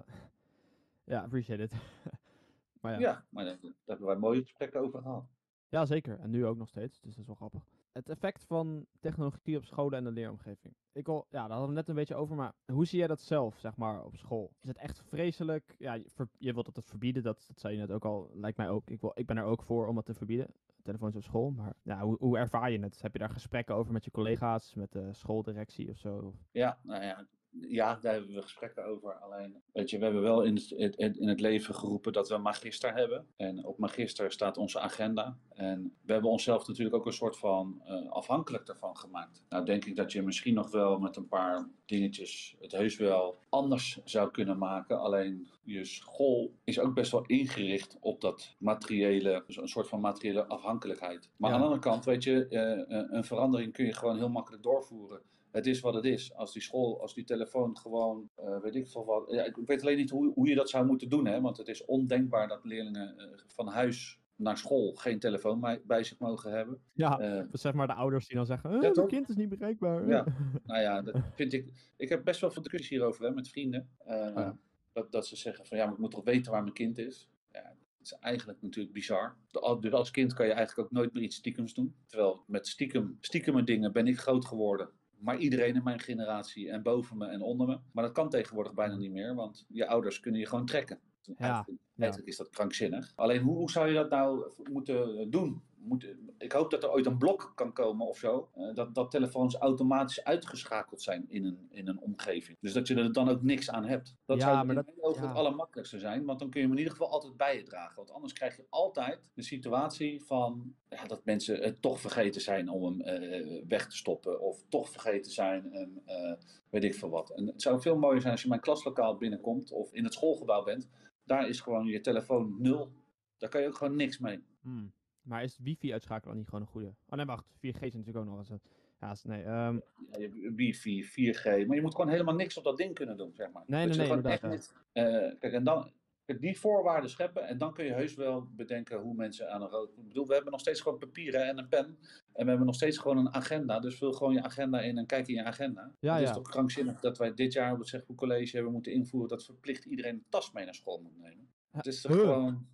[1.12, 1.72] ja, appreciate it.
[2.80, 2.98] maar ja.
[2.98, 5.24] Ja, maar daar, daar hebben wij mooie gesprekken over gehad.
[5.70, 6.18] Ja, zeker.
[6.18, 7.62] En nu ook nog steeds, dus dat is wel grappig.
[7.92, 10.74] Het effect van technologie op scholen en de leeromgeving.
[10.92, 13.20] Ik wil, ja, daar hadden we net een beetje over, maar hoe zie jij dat
[13.20, 14.52] zelf, zeg maar, op school?
[14.60, 15.74] Is het echt vreselijk?
[15.78, 15.94] Ja,
[16.38, 18.90] je, wilt dat het verbieden, dat, dat zei je net ook al, lijkt mij ook.
[18.90, 21.50] Ik, wil, ik ben er ook voor om het te verbieden, telefoons op school.
[21.50, 23.02] Maar ja, hoe, hoe ervaar je het?
[23.02, 26.34] Heb je daar gesprekken over met je collega's, met de schooldirectie of zo?
[26.50, 27.26] Ja, nou ja,
[27.68, 29.14] ja, daar hebben we gesprekken over.
[29.14, 32.94] Alleen, weet je, we hebben wel in het, in het leven geroepen dat we magister
[32.94, 33.26] hebben.
[33.36, 35.38] En op magister staat onze agenda.
[35.48, 39.44] En we hebben onszelf natuurlijk ook een soort van eh, afhankelijk daarvan gemaakt.
[39.48, 43.38] Nou, denk ik dat je misschien nog wel met een paar dingetjes het heus wel
[43.48, 45.00] anders zou kunnen maken.
[45.00, 50.00] Alleen je school is ook best wel ingericht op dat materiële, dus een soort van
[50.00, 51.30] materiële afhankelijkheid.
[51.36, 51.56] Maar Ja.
[51.56, 54.62] aan de andere kant, weet je, eh, eh, een verandering kun je gewoon heel makkelijk
[54.62, 56.34] doorvoeren het is wat het is.
[56.34, 59.24] Als die school, als die telefoon gewoon, eh, weet ik veel wat.
[59.30, 61.40] Ja, ik weet alleen niet hoe, hoe je dat zou moeten doen, hè?
[61.40, 66.18] want het is ondenkbaar dat leerlingen eh, van huis naar school geen telefoon bij, zich
[66.18, 66.80] mogen hebben.
[66.92, 69.48] Ja, Eh, zeg maar de ouders die dan zeggen, "Eh, Ja, mijn kind is niet
[69.48, 70.08] bereikbaar.
[70.08, 70.24] Ja.
[70.66, 71.72] nou ja, dat vind ik.
[71.96, 73.88] Ik heb best wel veel discussies hierover hè, met vrienden.
[74.06, 74.56] Ja.
[74.92, 77.28] dat, dat ze zeggen van ja, maar ik moet toch weten waar mijn kind is.
[77.52, 79.36] Ja, dat is eigenlijk natuurlijk bizar.
[79.80, 81.94] Dus als kind kan je eigenlijk ook nooit meer iets stiekems doen.
[82.06, 84.88] Terwijl met stiekem, stiekeme dingen ben ik groot geworden.
[85.20, 87.78] Maar iedereen in mijn generatie en boven me en onder me.
[87.92, 91.00] Maar dat kan tegenwoordig bijna niet meer, want je ouders kunnen je gewoon trekken.
[91.36, 93.12] Eigenlijk, eigenlijk is dat krankzinnig.
[93.16, 95.62] Alleen hoe, hoe zou je dat nou moeten doen?
[95.82, 98.48] Moet, ik hoop dat er ooit een blok kan komen of zo.
[98.54, 102.58] eh, dat, dat telefoons automatisch uitgeschakeld zijn in een, in een omgeving.
[102.60, 104.16] Dus dat je er dan ook niks aan hebt.
[104.24, 104.84] Dat Ja, zou maar dat-
[105.16, 105.26] ja.
[105.28, 106.24] het allermakkelijkste zijn.
[106.24, 107.96] Want dan kun je hem in ieder geval altijd bij je dragen.
[107.96, 112.68] Want anders krijg je altijd de situatie van ja, dat mensen het toch vergeten zijn
[112.68, 114.40] om hem eh, weg te stoppen.
[114.40, 116.32] Of toch vergeten zijn hem, eh,
[116.70, 117.30] weet ik veel wat.
[117.30, 120.62] En het zou veel mooier zijn als je mijn klaslokaal binnenkomt of in het schoolgebouw
[120.62, 120.88] bent.
[121.24, 122.92] Daar is gewoon je telefoon nul.
[123.38, 124.42] Daar kan je ook gewoon niks mee.
[124.62, 124.92] Hmm.
[125.22, 126.94] Maar is wifi-uitschakelen niet gewoon een goede?
[127.08, 127.44] Oh nee, wacht.
[127.56, 128.60] 4G is natuurlijk ook nog eens een...
[129.00, 129.42] Ja, nee.
[129.42, 129.78] ehm,
[130.18, 133.52] Ja, wifi, 4G, maar je moet gewoon helemaal niks op dat ding kunnen doen, zeg
[133.52, 133.62] maar.
[133.66, 135.04] Nee, Dat nee, nee, echt niet- eh,
[135.38, 135.92] kijk, en dan,
[136.24, 139.68] Kijk, die voorwaarden scheppen en dan kun je heus wel bedenken hoe mensen aan een
[139.68, 139.90] rood...
[139.98, 141.86] Ik bedoel, we hebben nog steeds gewoon papieren en een pen.
[142.32, 143.80] En we hebben nog steeds gewoon een agenda.
[143.80, 145.94] Dus vul gewoon je agenda in en kijk in je agenda.
[146.00, 146.34] Ja, het is ja.
[146.34, 149.84] toch krankzinnig dat wij dit jaar op het Zegboek College hebben moeten invoeren dat verplicht
[149.84, 151.48] iedereen een tas mee naar school moet nemen.
[151.70, 152.20] Het is toch Huh.
[152.20, 152.66] gewoon...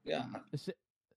[0.00, 0.44] Ja,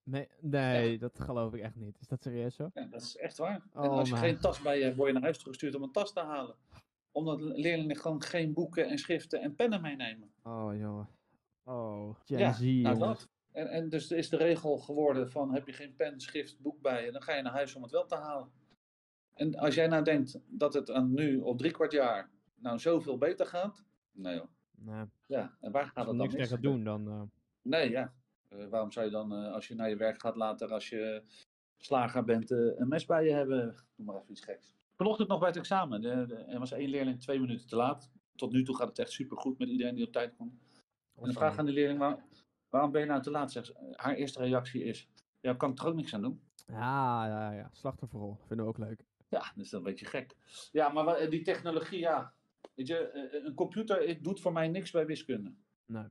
[0.03, 1.99] Nee, nee dat geloof ik echt niet.
[1.99, 2.69] Is dat serieus zo?
[2.73, 3.61] ja, dat is echt waar.
[3.73, 5.83] en Oh, als je geen tas bij je hebt, word je naar huis teruggestuurd om
[5.83, 6.55] een tas te halen.
[7.11, 10.31] Omdat leerlingen gewoon geen boeken en schriften en pennen meenemen.
[10.43, 11.09] Oh, jongen.
[11.63, 13.29] Oh, Gen Ja, Z, nou dat.
[13.51, 17.05] En, en dus is de regel geworden van heb je geen pen, schrift, boek bij
[17.05, 18.49] je, dan ga je naar huis om het wel te halen.
[19.33, 23.17] En als jij nou denkt dat het aan nu op drie kwart jaar nou zoveel
[23.17, 24.45] beter gaat, nee joh.
[24.71, 27.07] Nee, Ja, en waar gaat het dan niks tegen doen, dan...
[27.09, 27.21] eh,
[27.61, 28.13] Nee, ja.
[28.57, 31.23] Eh, waarom zou je dan, eh, als je naar je werk gaat later, als je
[31.77, 33.75] slager bent, eh, een mes bij je hebben?
[33.95, 34.75] Doe maar even iets geks.
[34.95, 36.01] Vanochtend nog bij het examen.
[36.01, 38.11] De, de- er was één leerling twee minuten te laat.
[38.35, 40.51] Tot nu toe gaat het echt supergoed met iedereen die op tijd komt.
[41.15, 42.25] En de vraag aan de leerling, waar,
[42.69, 43.51] waarom ben je nou te laat?
[43.51, 43.93] Zegt ze.
[43.95, 46.41] Haar eerste reactie is, ja, daar kan ik er ook niks aan doen.
[46.67, 47.69] Ja, ja, ja.
[47.71, 48.37] Slachtofferrol.
[48.47, 49.05] Vinden we ook leuk.
[49.29, 50.35] Ja, dat is dan een beetje gek.
[50.71, 52.33] Ja, maar die technologie, ja.
[52.75, 55.53] Weet je, een computer doet voor mij niks bij wiskunde.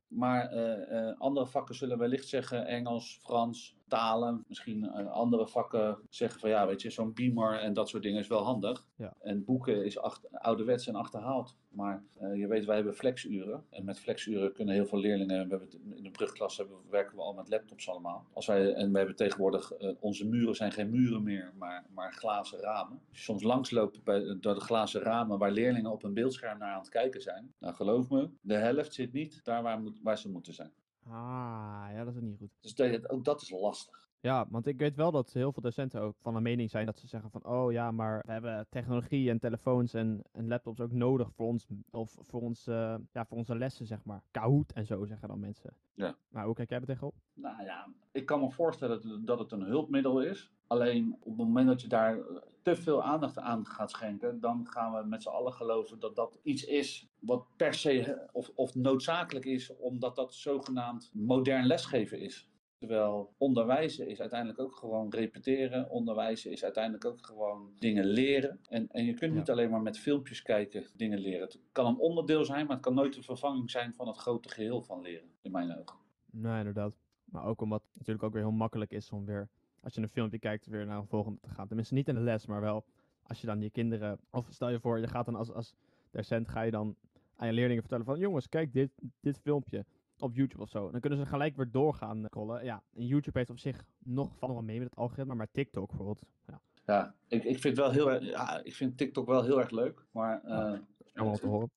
[0.09, 4.45] Maar eh, eh, andere vakken zullen wellicht zeggen Engels, Frans, talen.
[4.49, 8.21] Misschien eh, andere vakken zeggen van ja, weet je, zo'n beamer en dat soort dingen
[8.21, 8.87] is wel handig.
[8.97, 9.15] Ja.
[9.21, 11.57] En boeken is acht, ouderwets en achterhaald.
[11.69, 13.65] Maar eh, je weet, wij hebben flexuren.
[13.71, 17.23] En met flexuren kunnen heel veel leerlingen, we hebben in de brugklas hebben, werken we
[17.23, 18.27] al met laptops allemaal.
[18.33, 22.13] Als wij, en we hebben tegenwoordig, eh, onze muren zijn geen muren meer, maar, maar
[22.13, 23.01] glazen ramen.
[23.09, 26.73] Als je soms langsloopt bij, door de glazen ramen waar leerlingen op een beeldscherm naar
[26.73, 27.55] aan het kijken zijn.
[27.59, 30.73] Nou geloof me, de helft zit niet daar waar, moet, waar ze moeten zijn.
[31.07, 32.51] Ah, ja, dat is niet goed.
[32.61, 34.11] Dus dat, ook dat is lastig.
[34.23, 36.99] Ja, want ik weet wel dat heel veel docenten ook van een mening zijn dat
[36.99, 40.93] ze zeggen van, oh ja, maar we hebben technologie en telefoons en, en laptops ook
[40.93, 44.23] nodig voor ons, of voor, ons, eh, ja, voor onze lessen, zeg maar.
[44.31, 45.77] Kahoot en zo, zeggen dan mensen.
[45.95, 46.17] Ja.
[46.29, 47.15] Maar hoe kijk jij er tegenop?
[47.35, 50.53] Nou ja, ik kan me voorstellen dat- dat het een hulpmiddel is.
[50.67, 54.67] Alleen op het moment dat je daar eh, te veel aandacht aan gaat schenken, dan
[54.67, 58.51] gaan we met z'n allen geloven dat dat iets is wat per se eh, of,
[58.55, 62.51] of noodzakelijk is, omdat dat zogenaamd modern lesgeven is.
[62.83, 65.91] Terwijl onderwijzen is uiteindelijk ook gewoon repeteren.
[65.91, 68.61] Onderwijzen is uiteindelijk ook gewoon dingen leren.
[68.69, 69.39] En, en je kunt Ja.
[69.39, 71.41] niet alleen maar met filmpjes kijken dingen leren.
[71.41, 74.49] Het kan een onderdeel zijn, maar het kan nooit de vervanging zijn van het grote
[74.49, 75.97] geheel van leren, in mijn ogen.
[76.31, 76.95] Nee, inderdaad.
[77.25, 79.49] Maar ook omdat het natuurlijk ook weer heel makkelijk is om weer,
[79.81, 81.67] als je een filmpje kijkt, weer naar een volgende te gaan.
[81.67, 82.85] Tenminste, niet in de les, maar wel
[83.23, 85.75] als je dan je kinderen, of stel je voor, je gaat dan als, als
[86.11, 86.97] docent, ga je dan
[87.37, 88.91] aan je leerlingen vertellen van, jongens, kijk dit,
[89.21, 89.85] dit filmpje
[90.23, 90.91] op YouTube of zo.
[90.91, 92.65] Dan kunnen ze gelijk weer doorgaan eh, scrollen.
[92.65, 95.89] Ja, en YouTube heeft op zich nog van wel mee met het algoritme, maar TikTok
[95.89, 96.23] bijvoorbeeld.
[96.47, 99.71] Ja, Ja, ik, ik vind wel heel erg, ja, ik vind TikTok wel heel erg
[99.71, 100.79] leuk, maar eh,
[101.15, 101.71] jammer om te horen.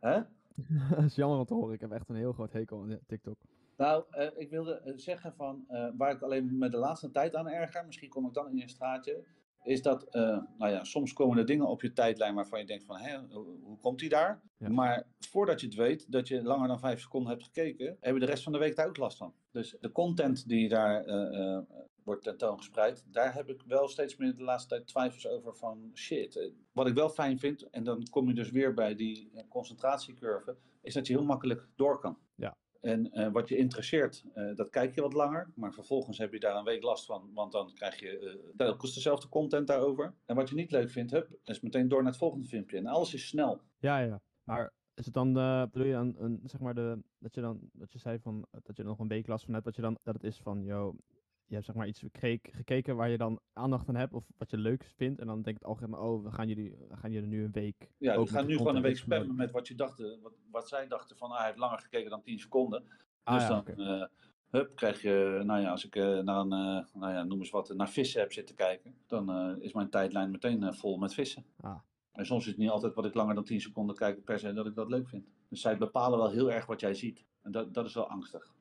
[0.00, 0.20] hè?
[0.90, 1.74] dat is jammer om te horen.
[1.74, 3.36] Ik heb echt een heel groot hekel aan TikTok.
[3.76, 5.64] Nou, eh, ik wilde zeggen van
[5.96, 8.68] waar ik alleen met de laatste tijd aan erger, misschien kom ik dan in een
[8.68, 9.24] straatje,
[9.66, 12.84] is dat, eh, nou ja, soms komen er dingen op je tijdlijn waarvan je denkt
[12.84, 14.42] van, hè, hoe, komt die daar?
[14.58, 14.68] Ja.
[14.68, 18.20] Maar voordat je het weet, dat je langer dan vijf seconden hebt gekeken, heb je
[18.20, 19.34] de rest van de week daar ook last van.
[19.50, 21.58] Dus de content die daar eh,
[22.04, 26.52] wordt tentoongespreid, daar heb ik wel steeds meer de laatste tijd twijfels over van, shit.
[26.72, 30.94] Wat ik wel fijn vind, en dan kom je dus weer bij die concentratiecurve, is
[30.94, 32.18] dat je heel makkelijk door kan.
[32.86, 35.50] En eh, wat je interesseert, eh, dat kijk je wat langer.
[35.54, 37.30] Maar vervolgens heb je daar een week last van.
[37.34, 40.14] Want dan krijg je eh, telkens dezelfde content daarover.
[40.26, 42.76] En wat je niet leuk vindt, hup, is meteen door naar het volgende filmpje.
[42.76, 43.60] En alles is snel.
[43.78, 44.20] Ja, ja.
[44.44, 45.32] Maar is het dan,
[45.70, 48.76] bedoel je dan, een, zeg maar, de, dat je dan, dat je zei van, dat
[48.76, 50.62] je er nog een week last van hebt, dat je dan, dat het is van,
[50.62, 50.96] yo,
[51.46, 54.50] je hebt zeg maar iets gekeken, gekeken waar je dan aandacht aan hebt, of wat
[54.50, 57.28] je leuk vindt, en dan denkt het algoritme, oh, we gaan jullie, we gaan jullie
[57.28, 57.90] nu een week.
[57.98, 60.00] Ja, we gaan nu gewoon een week spammen met wat je dacht.
[60.00, 62.84] eh, Wat, wat zij dachten van, ah, hij heeft langer gekeken dan 10 seconden.
[63.22, 63.72] Ah, dus ja, dan, oké.
[63.72, 64.06] eh,
[64.50, 66.48] hup, krijg je, nou ja, als ik eh, naar een,
[66.92, 68.94] nou ja, noem eens wat, naar vissen heb zitten kijken.
[69.06, 71.44] Dan is mijn tijdlijn meteen vol met vissen.
[71.60, 71.78] Ah.
[72.12, 74.52] En soms is het niet altijd wat ik langer dan 10 seconden kijk per se
[74.52, 75.26] dat ik dat leuk vind.
[75.48, 77.24] Dus zij bepalen wel heel erg wat jij ziet.
[77.42, 78.54] En dat, dat is wel angstig.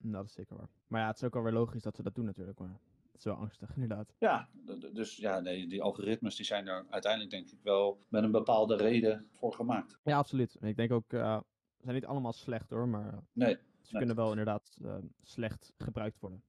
[0.00, 0.68] Nou, dat is zeker waar.
[0.86, 2.78] Maar ja, het is ook alweer logisch dat ze dat doen natuurlijk, maar
[3.12, 4.14] het is wel angstig, inderdaad.
[4.18, 4.48] Ja,
[4.92, 8.76] dus ja, nee, die algoritmes die zijn er uiteindelijk denk ik wel met een bepaalde
[8.76, 9.98] reden voor gemaakt.
[10.04, 10.54] Ja, absoluut.
[10.60, 11.38] En ik denk ook, eh,
[11.76, 13.54] ze zijn niet allemaal slecht hoor, maar eh, Nee.
[13.54, 13.58] ze
[13.90, 13.98] Nee.
[13.98, 16.42] kunnen wel inderdaad eh, slecht gebruikt worden.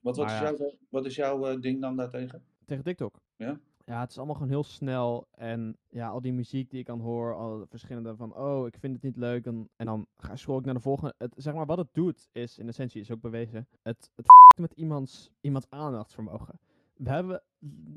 [0.00, 2.44] Wat, wat, Maar is, jouw, wat is jouw ding dan daartegen?
[2.64, 3.20] Tegen TikTok?
[3.36, 3.60] Ja?
[3.86, 5.28] Ja, het is allemaal gewoon heel snel.
[5.30, 8.94] En ja, al die muziek die ik dan hoor, al verschillende van, oh, ik vind
[8.94, 9.44] het niet leuk.
[9.44, 11.14] Dan, en dan ga, ik naar de volgende.
[11.18, 14.72] Het, zeg maar, wat het doet, is in essentie, is ook bewezen, het, het met
[14.72, 16.58] iemands, iemands aandachtsvermogen.
[16.94, 17.42] we hebben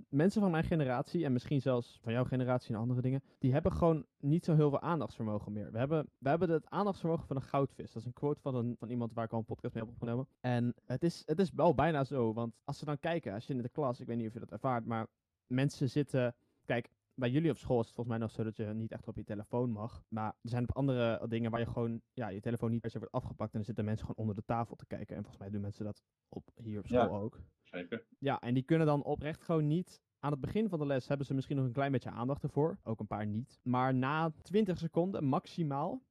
[0.10, 3.72] mensen van mijn generatie en misschien zelfs van jouw generatie en andere dingen, die hebben
[3.72, 5.72] gewoon niet zo heel veel aandachtsvermogen meer.
[5.72, 7.92] We hebben, we hebben het aandachtsvermogen van een goudvis.
[7.92, 9.94] Dat is een quote van, een, van iemand waar ik al een podcast mee heb
[9.94, 10.28] opgenomen.
[10.40, 13.54] En het is, het is wel bijna zo, want als ze dan kijken, als je
[13.54, 15.08] in de klas, ik weet niet of je dat ervaart, maar
[15.48, 18.66] mensen zitten, kijk, bij jullie op school is het volgens mij nog zo dat je
[18.66, 20.04] niet echt op je telefoon mag.
[20.08, 22.98] Maar er zijn op andere dingen waar je gewoon ja, je telefoon niet per se
[22.98, 23.52] wordt afgepakt.
[23.52, 25.16] En dan zitten mensen gewoon onder de tafel te kijken.
[25.16, 27.20] En volgens mij doen mensen dat op, hier op school Ja.
[27.20, 27.40] ook.
[27.64, 28.06] Zeker.
[28.20, 30.02] Ja, en die kunnen dan oprecht gewoon niet.
[30.20, 32.78] Aan het begin van de les hebben ze misschien nog een klein beetje aandacht ervoor.
[32.84, 33.60] Ook een paar niet.
[33.64, 36.02] Maar na 20 seconden maximaal,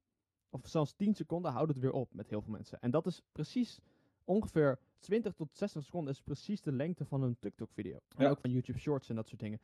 [0.49, 2.79] of zelfs 10 seconden, houdt het weer op met heel veel mensen.
[2.79, 3.79] En dat is precies
[4.23, 7.99] ongeveer 20 tot 60 seconden is precies de lengte van een TikTok-video.
[8.15, 8.29] En Ja.
[8.29, 9.59] ook van YouTube Shorts en dat soort dingen.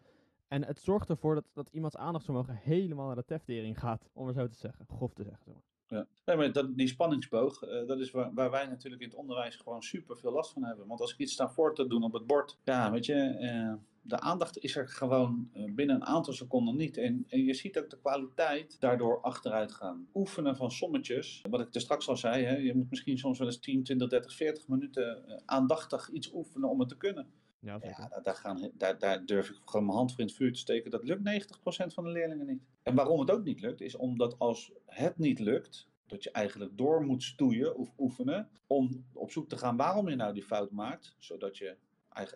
[0.48, 4.36] En het zorgt ervoor dat, dat iemands aandachtsvermogen helemaal naar de teftering gaat, om het
[4.36, 4.86] zo te zeggen.
[4.88, 5.44] Grof te zeggen.
[5.46, 5.64] Zeg maar.
[5.94, 6.08] Ja.
[6.26, 9.56] Nee, maar dat, die spanningsboog, eh, dat is waar, waar wij natuurlijk in het onderwijs
[9.56, 10.88] gewoon super veel last van hebben.
[10.88, 13.74] Want als ik iets sta voor te doen op het bord, ja, weet je, eh,
[14.02, 16.98] de aandacht is er gewoon eh, binnen een aantal seconden niet.
[16.98, 20.08] En, en je ziet ook de kwaliteit daardoor achteruit gaan.
[20.14, 23.48] Oefenen van sommetjes, wat ik er straks al zei, hè, je moet misschien soms wel
[23.48, 27.28] eens 10, 20, 30, 40 minuten aandachtig iets oefenen om het te kunnen.
[27.64, 28.02] Ja, zeker.
[28.02, 30.54] Ja, daar, daar, gaan, daar, daar durf ik gewoon mijn hand voor in het vuur
[30.54, 30.92] te steken.
[30.92, 32.64] Dat lukt 90% van de leerlingen niet.
[32.84, 36.78] En waarom het ook niet lukt, is omdat als het niet lukt, dat je eigenlijk
[36.78, 40.72] door moet stoeien of oefenen om op zoek te gaan waarom je nou die fout
[40.72, 41.78] maakt, zodat je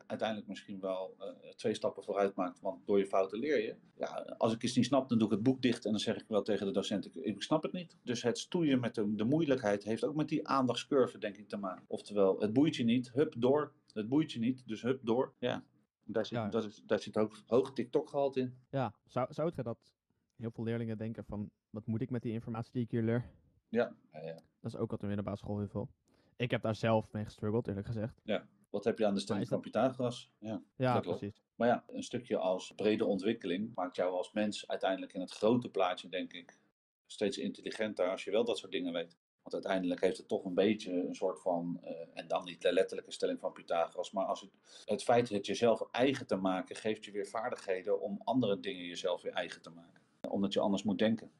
[0.08, 3.76] uiteindelijk misschien wel eh, twee stappen vooruit maakt, want door je fouten leer je.
[3.98, 6.18] Ja, als ik iets niet snap, dan doe ik het boek dicht en dan zeg
[6.18, 7.98] ik wel tegen de docent, ik, ik snap het niet.
[8.04, 11.58] Dus het stoeien met de, de moeilijkheid heeft ook met die aandachtscurve, denk ik, te
[11.58, 11.84] maken.
[11.88, 13.74] Oftewel, het boeit je niet, hup, door.
[13.98, 15.34] Het boeit je niet, dus hup, door.
[15.40, 15.64] Ja,
[16.04, 16.50] daar zit, Ja.
[16.86, 18.58] daar zit ook hoog TikTok-gehalte in.
[18.70, 19.94] Ja, zou, zou het dat
[20.36, 23.30] heel veel leerlingen denken van, wat moet ik met die informatie die ik hier leer?
[23.70, 24.34] Ja, ja, ja.
[24.34, 25.90] Dat is ook wat er in de basisschool heel veel.
[26.36, 28.22] Ik heb daar zelf mee gestruggeld, eerlijk gezegd.
[28.70, 30.32] Wat heb je aan de stelling is van Pythagoras?
[30.40, 30.62] Ja.
[30.76, 31.18] Ja, Dat klopt.
[31.20, 31.42] precies.
[31.56, 35.70] Maar ja, een stukje als brede ontwikkeling maakt jou als mens uiteindelijk in het grote
[35.70, 36.60] plaatje, denk ik,
[37.06, 39.18] steeds intelligenter als je wel dat soort dingen weet.
[39.48, 42.74] Want uiteindelijk heeft het toch een beetje een soort van, eh, en dan niet de
[42.74, 44.50] letterlijke stelling van Pythagoras, maar als het,
[44.86, 49.22] het feit het jezelf eigen te maken, geeft je weer vaardigheden om andere dingen jezelf
[49.22, 50.02] weer eigen te maken.
[50.30, 51.32] Omdat je anders moet denken.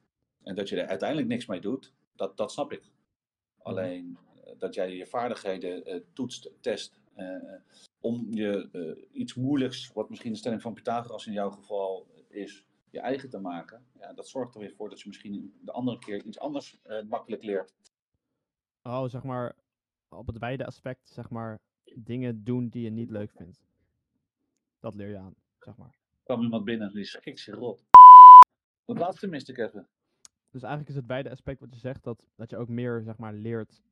[0.42, 2.82] En dat je er uiteindelijk niks mee doet, dat, dat snap ik.
[3.58, 7.00] Alleen eh, dat jij je vaardigheden eh, toetst, test,
[8.00, 13.00] om je iets moeilijks, wat misschien de stelling van Pythagoras in jouw geval is, je
[13.00, 13.86] eigen te maken.
[13.98, 17.42] Ja, dat zorgt er weer voor dat je misschien de andere keer iets anders makkelijk
[17.42, 17.74] leert.
[18.88, 19.54] Oh, zeg maar,
[20.08, 21.58] op het wijde aspect, zeg maar,
[21.94, 23.62] dingen doen die je niet leuk vindt.
[24.80, 25.88] Dat leer je aan, zeg maar.
[25.88, 27.84] Er kwam iemand binnen die schikt zich rot.
[28.86, 29.88] Het laatste miste ik even.
[30.50, 33.16] Dus eigenlijk is het wijde aspect wat je zegt, dat, dat je ook meer, zeg
[33.16, 33.82] maar, leert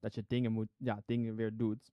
[0.00, 1.92] dat je dingen moet, ja, dingen weer doet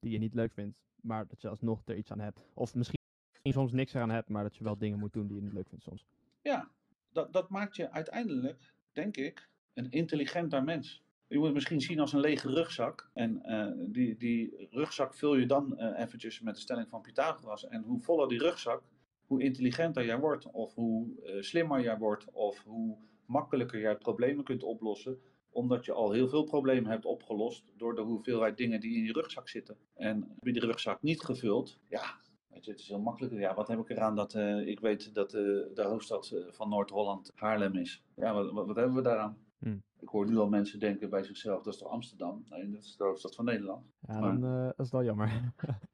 [0.00, 2.40] die je niet leuk vindt, maar dat je alsnog er iets aan hebt.
[2.54, 3.00] Of misschien
[3.42, 5.68] soms niks eraan hebt, maar dat je wel dingen moet doen die je niet leuk
[5.68, 6.06] vindt soms.
[6.42, 6.70] Ja,
[7.12, 11.04] dat, dat maakt je uiteindelijk, denk ik, een intelligenter mens.
[11.28, 13.10] Je moet het misschien zien als een lege rugzak.
[13.12, 17.68] En eh, die, die rugzak vul je dan eh, eventjes met de stelling van Pythagoras.
[17.68, 18.82] En hoe voller die rugzak,
[19.26, 20.50] hoe intelligenter jij wordt.
[20.50, 22.30] Of hoe eh, slimmer jij wordt.
[22.32, 25.18] Of hoe makkelijker jij problemen kunt oplossen.
[25.50, 29.12] Omdat je al heel veel problemen hebt opgelost door de hoeveelheid dingen die in je
[29.12, 29.76] rugzak zitten.
[29.94, 33.34] En heb je die rugzak niet gevuld, ja, Weet je, het is heel makkelijk.
[33.34, 34.34] Ja, wat heb ik eraan dat
[34.64, 38.02] ik weet dat de hoofdstad van Noord-Holland Haarlem is?
[38.14, 39.45] Ja, wat, wat hebben we daaraan?
[39.58, 39.82] Hmm.
[40.00, 42.44] Ik hoor nu al mensen denken bij zichzelf, dat is toch Amsterdam?
[42.48, 43.86] Nee, dat is de hoofdstad van Nederland.
[44.00, 45.52] Ja, Maar- dan dat is wel jammer.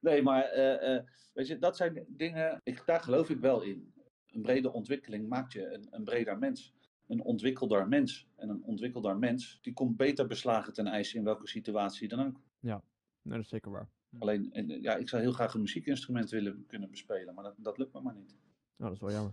[0.00, 3.92] Nee, maar eh, eh, weet je, dat zijn dingen, ik, daar geloof ik wel in.
[4.26, 6.74] Een brede ontwikkeling maakt je een, een breder mens.
[7.06, 8.28] Een ontwikkelder mens.
[8.36, 12.40] En een ontwikkelder mens, die komt beter beslagen ten ijs in welke situatie dan ook.
[13.22, 13.88] nee, dat is zeker waar.
[14.18, 17.78] Alleen, eh, ja, ik zou heel graag een muziekinstrument willen kunnen bespelen, maar dat, dat
[17.78, 18.36] lukt me maar niet.
[18.76, 19.32] Nou, dat is wel jammer.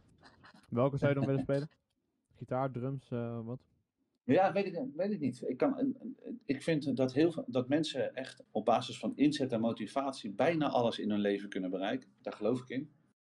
[0.69, 1.69] Welke zou je dan willen spelen?
[2.37, 3.59] Gitaar, drums, eh, wat?
[4.23, 5.43] Ja, weet ik, weet ik niet.
[5.47, 9.11] Ik, kan, een- een- ik vind dat, heel, veel- dat mensen echt op basis van
[9.15, 12.09] inzet en motivatie bijna alles in hun leven kunnen bereiken.
[12.21, 12.89] Daar geloof ik in.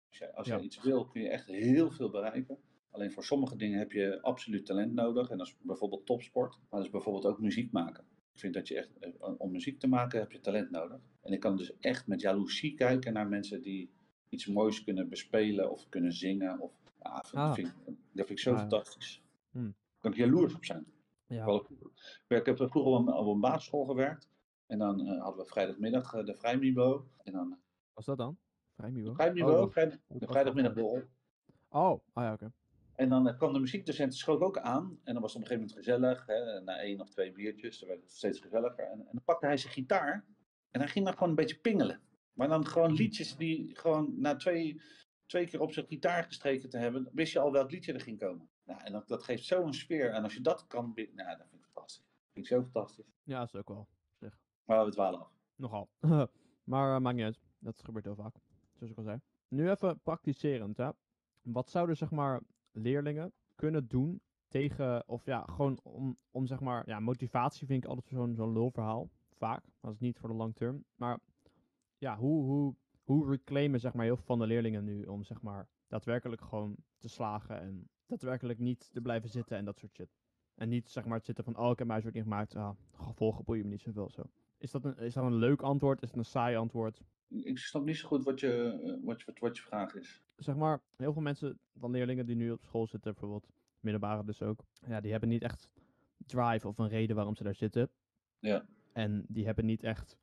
[0.09, 0.55] Als jij, als Ja.
[0.55, 2.57] jij iets wil, kun je echt heel veel bereiken.
[2.89, 5.29] Alleen voor sommige dingen heb je absoluut talent nodig.
[5.29, 6.51] En dat is bijvoorbeeld topsport.
[6.57, 8.03] Maar dat is bijvoorbeeld ook muziek maken.
[8.33, 11.01] Ik vind dat je echt, eh, om muziek te maken heb je talent nodig.
[11.21, 13.89] En ik kan dus echt met jaloezie kijken naar mensen die
[14.33, 16.59] iets moois kunnen bespelen of kunnen zingen.
[16.59, 16.71] Of,
[17.03, 17.53] ja, vind, Ah.
[17.53, 19.23] vind, dat vind ik zo Ah, fantastisch.
[19.51, 19.63] Hmm.
[19.63, 20.85] Daar kan ik jaloers op zijn.
[21.27, 21.61] Ja,
[22.27, 24.29] Ik heb vroeger op een, op een basisschool gewerkt.
[24.65, 27.07] En dan eh, hadden we vrijdagmiddag eh, de vrijmibo.
[27.23, 27.57] En dan
[27.93, 28.37] was dat dan?
[28.75, 29.13] Vrijmibo?
[29.13, 31.03] vrijmibo, Oh, de dat vrijdagmiddagborrel.
[31.69, 32.51] Oh, ah ja, oké.
[32.95, 34.99] En dan eh, kwam de muziekdocent schoof ook aan.
[35.03, 36.25] En dan was het op een gegeven moment gezellig.
[36.25, 37.79] Hè, na één of twee biertjes.
[37.79, 38.85] Dan werd het steeds gezelliger.
[38.85, 40.25] En, en dan pakte hij zijn gitaar.
[40.71, 41.99] En hij ging dan gewoon een beetje pingelen.
[42.33, 44.81] Maar dan gewoon liedjes die gewoon na twee,
[45.25, 48.19] twee keer op zijn gitaar gestreken te hebben, wist je al welk liedje er ging
[48.19, 48.49] komen.
[48.65, 50.11] Nou, en dat, dat geeft zo'n sfeer.
[50.11, 52.05] En als je dat kan, nou, dat vind ik fantastisch.
[52.33, 53.13] vind ik zo fantastisch.
[53.23, 53.87] Ja, dat is ook wel.
[54.65, 55.31] Maar we dwalen af.
[55.55, 55.89] Nogal.
[56.71, 57.39] maar eh, maakt niet uit.
[57.59, 58.35] Dat gebeurt heel vaak.
[58.73, 59.19] Zoals ik al zei.
[59.47, 60.89] Nu even praktiserend, hè.
[61.41, 62.41] Wat zouden, zeg maar,
[62.71, 67.89] leerlingen kunnen doen tegen, of ja, gewoon om, om zeg maar, ja, motivatie vind ik
[67.89, 69.09] altijd zo'n zo'n lulverhaal.
[69.37, 69.63] Vaak.
[69.81, 70.83] Dat is niet voor de long term.
[70.95, 71.19] Maar
[72.03, 75.41] ja, hoe, hoe, hoe reclaimen, zeg maar, heel veel van de leerlingen nu om, zeg
[75.41, 80.15] maar, daadwerkelijk gewoon te slagen en daadwerkelijk niet te blijven zitten en dat soort shit.
[80.55, 82.55] En niet, zeg maar, het zitten van, oh, ik heb mijn huiswerk niet gemaakt.
[82.55, 84.21] Ah, gevolgen boeien me niet zoveel, zo.
[84.57, 86.01] Is dat, een, is dat een leuk antwoord?
[86.01, 87.01] Is het een saai antwoord?
[87.27, 90.23] Ik snap niet zo goed wat je, wat je, wat je vraag is.
[90.35, 94.41] zeg maar, heel veel mensen, van leerlingen die nu op school zitten, bijvoorbeeld, middelbare dus
[94.41, 95.69] ook, ja, die hebben niet echt
[96.25, 97.89] drive of een reden waarom ze daar zitten.
[98.39, 98.65] Ja.
[98.93, 100.17] En die hebben niet echt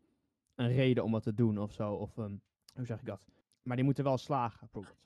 [0.60, 2.42] een reden om wat te doen of zo, of een,
[2.74, 3.20] hoe zeg ik dat?
[3.62, 4.96] Maar die moeten wel slagen, bijvoorbeeld.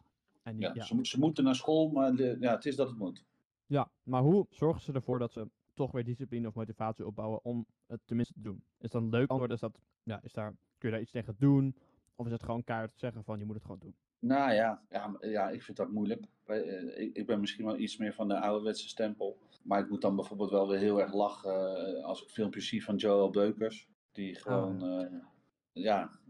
[0.43, 2.77] En die, Ja, ja, Ze, mo- ze moeten naar school, maar de, ja, het is
[2.77, 3.25] dat het moet.
[3.67, 7.67] ja, maar hoe zorgen ze ervoor dat ze toch weer discipline of motivatie opbouwen om
[7.87, 8.65] het tenminste te doen?
[8.79, 9.51] Is dat een leuk antwoord?
[9.53, 11.77] Is dat, ja, is daar, kun je daar iets tegen doen?
[12.15, 13.95] Of is het gewoon keihard zeggen van, je moet het gewoon doen?
[14.19, 16.25] Nou ja, ja, ja ik vind dat moeilijk.
[16.45, 19.39] Eh, Ik, ik ben misschien wel iets meer van de ouderwetse stempel.
[19.63, 22.85] Maar ik moet dan bijvoorbeeld wel weer heel erg lachen eh, als ik filmpjes zie
[22.85, 23.89] van Joel Beukers.
[24.13, 25.33] Die gewoon, eh, ja,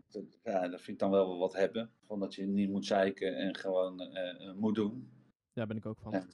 [0.09, 1.90] dat, ja, dat vind ik dan wel wat hebben.
[2.00, 5.11] Van dat je niet moet zeiken en gewoon eh, eh, moet doen.
[5.52, 6.12] Daar ben ik ook van.
[6.12, 6.26] Ja.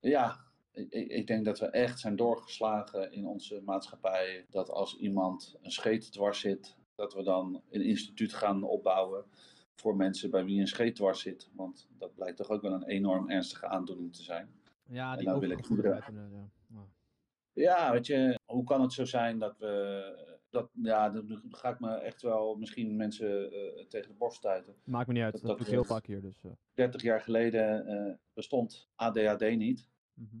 [0.00, 4.46] Ja, ik, ik denk dat we echt zijn doorgeslagen in onze maatschappij.
[4.50, 9.24] Dat als iemand een scheet dwars zit, dat we dan een instituut gaan opbouwen
[9.74, 11.50] voor mensen bij wie een scheet dwars zit.
[11.52, 14.48] Want dat blijkt toch ook wel een enorm ernstige aandoening te zijn.
[14.88, 16.12] Ja, En die nou wil ik ja.
[16.68, 16.88] Ja.
[17.52, 20.32] Ja, weet je, hoe kan het zo zijn dat we.
[20.54, 24.74] Dat, ja, dan ga ik me echt wel misschien mensen eh, tegen de borst stuiten.
[24.84, 26.40] Maakt me niet uit, Dat- dat, dat heel vaak hier, dus...
[26.44, 29.88] eh, 30 jaar geleden eh, bestond ADHD niet.
[30.14, 30.36] mhm.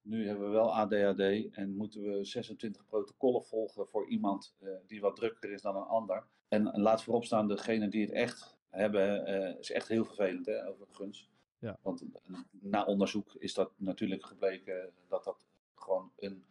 [0.00, 5.00] Nu hebben we wel ADHD en moeten we 26 protocollen volgen voor iemand eh, die
[5.00, 6.26] wat drukker is dan een ander.
[6.48, 10.46] En, en laat voorop staan, degene die het echt hebben, eh, is echt heel vervelend,
[10.46, 11.30] hè, overigens.
[11.58, 11.78] Ja.
[11.82, 16.44] Want eh, na onderzoek is dat natuurlijk gebleken dat dat gewoon een.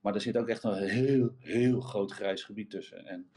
[0.00, 3.06] Maar er zit ook echt een heel, heel groot grijs gebied tussen.
[3.06, 3.30] En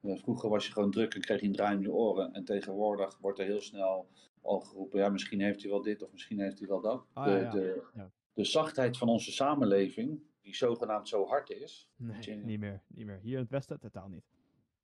[0.00, 2.32] eh, vroeger was je gewoon druk en kreeg je een draai om je oren.
[2.32, 4.08] En tegenwoordig wordt er heel snel
[4.42, 7.06] al geroepen: ja, misschien heeft hij wel dit of misschien heeft hij wel dat.
[7.12, 8.10] Ah, de, ja, de, Ja.
[8.34, 11.90] de zachtheid van onze samenleving, die zogenaamd zo hard is.
[11.96, 13.18] Nee, je- niet meer, niet meer.
[13.22, 14.24] Hier in het Westen totaal niet.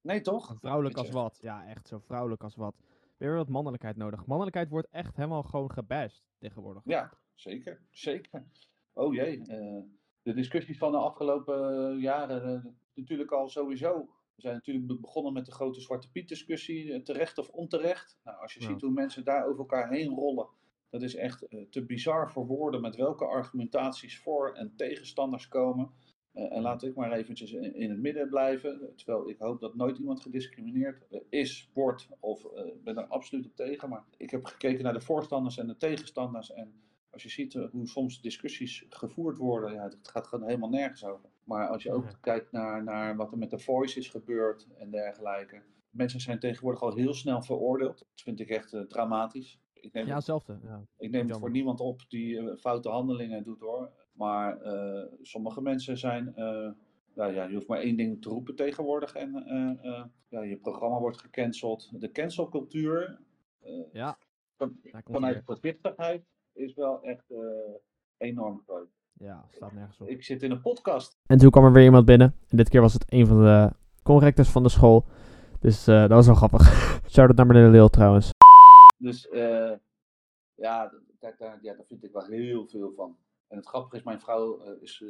[0.01, 0.57] Nee, toch?
[0.61, 1.39] Vrouwelijk als wat.
[1.43, 2.75] Ja, echt zo vrouwelijk als wat.
[3.17, 4.27] Weer wat mannelijkheid nodig.
[4.27, 6.83] Mannelijkheid wordt echt helemaal gewoon gebashed tegenwoordig.
[6.85, 7.81] Ja, zeker.
[7.91, 8.45] Zeker.
[8.93, 9.47] Oh jee.
[9.47, 9.79] eh,
[10.23, 13.99] de discussies van de afgelopen eh, jaren, eh, natuurlijk al sowieso.
[14.35, 18.19] We zijn natuurlijk be- begonnen met de grote Zwarte Piet discussie, eh, terecht of onterecht.
[18.25, 18.67] Nou, als je Ja.
[18.67, 20.47] ziet hoe mensen daar over elkaar heen rollen,
[20.91, 25.91] dat is echt te bizar voor woorden met welke argumentaties voor en tegenstanders komen.
[26.33, 29.99] En laat ik maar eventjes in, in het midden blijven, terwijl ik hoop dat nooit
[29.99, 32.47] iemand gediscrimineerd is, wordt of
[32.85, 33.89] ben er absoluut op tegen.
[33.89, 36.73] Maar ik heb gekeken naar de voorstanders en de tegenstanders en
[37.13, 41.05] als je ziet eh, hoe soms discussies gevoerd worden, ja, het gaat gewoon helemaal nergens
[41.05, 41.31] over.
[41.45, 44.91] Maar als je ook kijkt naar, naar wat er met de voice is gebeurd en
[44.91, 45.63] dergelijke.
[45.91, 47.99] Mensen zijn tegenwoordig al heel snel veroordeeld.
[47.99, 49.61] Dat vind ik echt eh, dramatisch.
[49.73, 50.59] Ik neem, Ja, hetzelfde.
[50.65, 50.85] Ja.
[50.97, 53.91] ik neem het voor niemand op die eh, foute handelingen doet hoor.
[54.13, 54.59] Maar
[55.23, 56.33] sommige mensen zijn.
[57.15, 59.33] nou ja, je hoeft maar één ding te roepen tegenwoordig en
[60.29, 62.01] ja, je programma wordt gecanceld.
[62.01, 63.21] De cancelcultuur
[63.93, 64.19] Ja,
[65.05, 67.39] vanuit voorzichtigheid is wel echt eh,
[68.17, 68.89] enorm groot.
[69.13, 70.09] Ja, staat nergens op.
[70.09, 71.17] Ik zit in een podcast.
[71.27, 72.35] En toen kwam er weer iemand binnen.
[72.49, 75.05] En dit keer was het een van de correctors van de school.
[75.61, 76.63] Dus eh, dat was wel grappig.
[77.13, 78.31] Shout-out naar meneer Leel trouwens.
[78.99, 79.73] Dus eh,
[80.55, 83.17] ja, daar, daar, ja, daar vind ik wel heel veel van.
[83.49, 85.05] En het grappige is, mijn vrouw is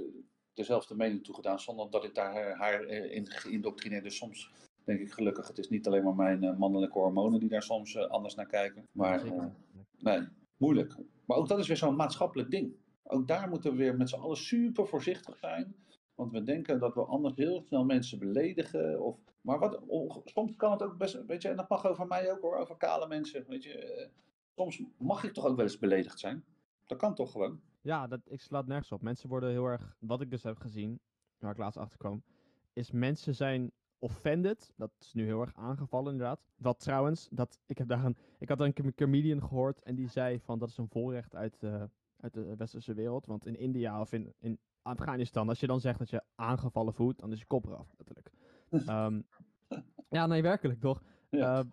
[0.54, 4.04] dezelfde mening toegedaan, zonder dat ik daar haar, in geïndoctrineerd.
[4.04, 4.50] Dus soms
[4.84, 8.34] denk ik gelukkig, het is niet alleen maar mijn mannelijke hormonen die daar soms anders
[8.34, 8.88] naar kijken.
[8.92, 9.22] Maar
[9.98, 10.96] nee, moeilijk.
[11.26, 12.74] Maar ook dat is weer zo'n maatschappelijk ding.
[13.02, 15.74] Ook daar moeten we weer met z'n allen super voorzichtig zijn.
[16.14, 19.00] Want we denken dat we anders heel snel mensen beledigen.
[19.02, 22.06] Of, maar wat, o- soms kan het ook best, weet je, en dat mag over
[22.06, 23.44] mij ook hoor, over kale mensen.
[23.48, 24.08] Weet je, eh,
[24.54, 26.44] soms mag ik toch ook wel eens beledigd zijn.
[26.86, 27.60] Dat kan toch gewoon.
[27.80, 29.02] Ja, dat, ik slaat nergens op.
[29.02, 31.00] Mensen worden heel erg, wat ik dus heb gezien,
[31.38, 32.22] waar ik laatst achter kwam,
[32.72, 33.72] is mensen zijn
[34.02, 34.72] offended.
[34.76, 36.40] Dat is nu heel erg aangevallen inderdaad.
[36.56, 40.08] Wat trouwens, dat, ik, heb daar een, ik had een com- comedian gehoord en die
[40.08, 41.82] zei van dat is een voorrecht uit, eh,
[42.16, 43.26] uit de westerse wereld.
[43.26, 47.18] Want in India of in, in Afghanistan, als je dan zegt dat je aangevallen voelt,
[47.18, 48.30] dan is je kop eraf, letterlijk.
[48.70, 49.20] Ehm,
[50.08, 51.02] ja, nee, werkelijk toch?
[51.30, 51.58] Ja.
[51.58, 51.64] Eh,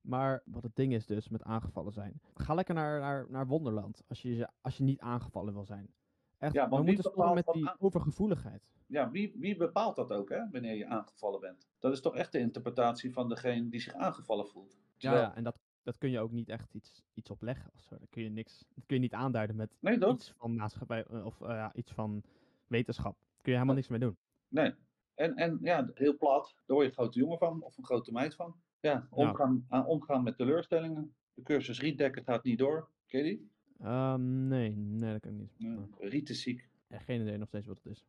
[0.00, 2.20] maar wat het ding is dus met aangevallen zijn.
[2.34, 5.94] Ga lekker naar, naar, naar Wonderland als je- als je niet aangevallen wil zijn.
[6.40, 8.72] Echt, Ja, we want wie moeten stoppen met die overgevoeligheid.
[8.86, 11.66] Ja, wie, wie bepaalt dat ook, hè, wanneer je aangevallen bent?
[11.78, 14.72] Dat is toch echt de interpretatie van degene die zich aangevallen voelt.
[14.72, 17.80] Ja, Terwijl- ja, en dat, dat kun je ook niet echt iets, iets opleggen of
[17.80, 17.98] zo.
[17.98, 21.24] Daar kun je niks, dat kun je niet aanduiden met Nee, iets van maatschappij eh,
[21.24, 22.22] of eh, ja, iets van
[22.66, 23.14] wetenschap.
[23.20, 24.16] Daar kun je helemaal niks mee doen.
[24.48, 24.74] Nee.
[25.14, 28.12] En, en ja, heel plat, daar word je een grote jongen van of een grote
[28.12, 28.54] meid van.
[28.80, 31.14] Ja, omgaan, aan, omgaan met teleurstellingen.
[31.34, 32.88] De cursus rietdekken gaat niet door.
[33.06, 33.50] Ken je die?
[33.82, 35.52] Ehm, nee, nee, dat kan ik niet.
[35.56, 35.76] Ja.
[36.08, 36.68] Riet is ziek.
[36.88, 38.04] eh, geen idee nog steeds wat het is.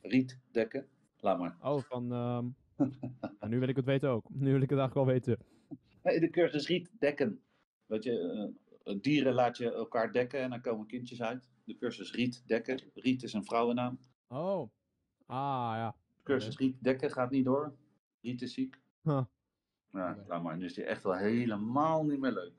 [0.00, 0.86] Rietdekken.
[1.20, 1.56] Laat maar.
[1.62, 2.06] Oh, van.
[2.06, 2.52] nou,
[3.48, 4.24] nu wil ik het weten ook.
[4.30, 5.38] Nu wil ik het eigenlijk wel weten.
[6.02, 7.40] Nee, de cursus rietdekken.
[7.86, 8.52] Weet je,
[8.84, 11.48] eh, dieren laat je elkaar dekken en dan komen kindjes uit.
[11.64, 12.80] De cursus rietdekken.
[12.94, 13.98] Riet is een vrouwennaam.
[14.28, 14.70] Oh.
[15.26, 15.96] Ah, ja.
[16.16, 17.74] De cursus rietdekken gaat niet door.
[18.20, 18.80] Riet is ziek.
[19.02, 19.24] Huh.
[19.92, 20.56] Ja, laat maar.
[20.56, 22.52] Nu is die echt wel helemaal niet meer leuk.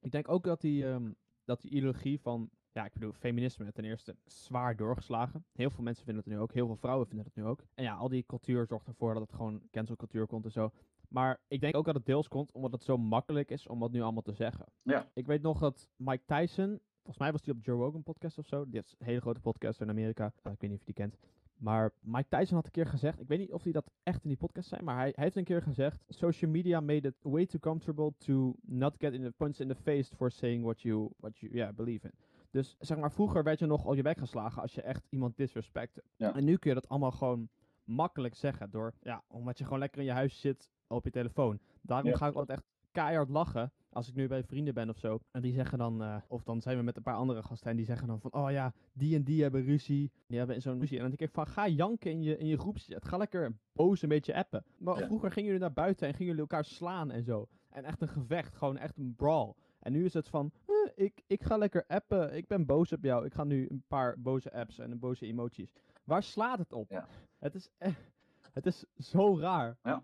[0.00, 1.10] Ik denk ook dat die, ehm,
[1.46, 2.50] dat die ideologie van.
[2.72, 5.44] Ja, ik bedoel, feminisme ten eerste zwaar doorgeslagen.
[5.52, 6.52] Heel veel mensen vinden het nu ook.
[6.52, 7.64] Heel veel vrouwen vinden het nu ook.
[7.74, 10.70] En ja, al die cultuur zorgt ervoor dat het gewoon cancelcultuur komt en zo.
[11.08, 13.92] Maar ik denk ook dat het deels komt omdat het zo makkelijk is om wat
[13.92, 14.66] nu allemaal te zeggen.
[14.82, 15.10] Ja.
[15.14, 18.46] Ik weet nog dat Mike Tyson, volgens mij was hij op Joe Rogan podcast of
[18.46, 18.64] zo.
[18.68, 20.32] Die is een hele grote podcaster in Amerika.
[20.42, 21.18] Eh, ik weet niet of je die kent.
[21.56, 24.28] Maar Mike Tyson had een keer gezegd, ik weet niet of hij dat echt in
[24.28, 27.46] die podcast zei, maar hij, hij heeft een keer gezegd, social media made it way
[27.46, 31.10] too comfortable to not get in the punch in the face for saying what you,
[31.16, 32.12] what you yeah, believe in.
[32.50, 35.36] Dus zeg maar, vroeger werd je nog al je bek geslagen als je echt iemand
[35.36, 36.02] disrespecte.
[36.16, 36.34] Ja.
[36.34, 37.48] En nu kun je dat allemaal gewoon
[37.84, 41.58] makkelijk zeggen door, ja, omdat je gewoon lekker in je huis zit op je telefoon.
[41.82, 42.16] Daarom Ja.
[42.16, 45.18] ga ik altijd echt keihard lachen als ik nu bij vrienden ben of zo.
[45.30, 47.76] En die zeggen dan, eh, of dan zijn we met een paar andere gasten en
[47.76, 50.12] die zeggen dan van, oh ja, die en die hebben ruzie.
[50.26, 50.96] Die hebben zo'n ruzie.
[50.96, 53.04] En dan denk ik van, ga janken in je, in je groepchat.
[53.08, 54.64] Ga lekker boos een beetje appen.
[54.78, 55.06] Maar Ja.
[55.06, 57.48] vroeger gingen jullie naar buiten en gingen jullie elkaar slaan en zo.
[57.70, 59.52] En echt een gevecht, gewoon echt een brawl.
[59.78, 60.74] En nu is het van, eh,
[61.04, 62.36] ik, ik ga lekker appen.
[62.36, 63.24] Ik ben boos op jou.
[63.24, 65.72] Ik ga nu een paar boze apps en een boze emoties.
[66.04, 66.90] Waar slaat het op?
[66.90, 67.06] Ja.
[67.38, 68.00] Het is echt,
[68.52, 69.76] het is zo raar.
[69.82, 70.02] Ja,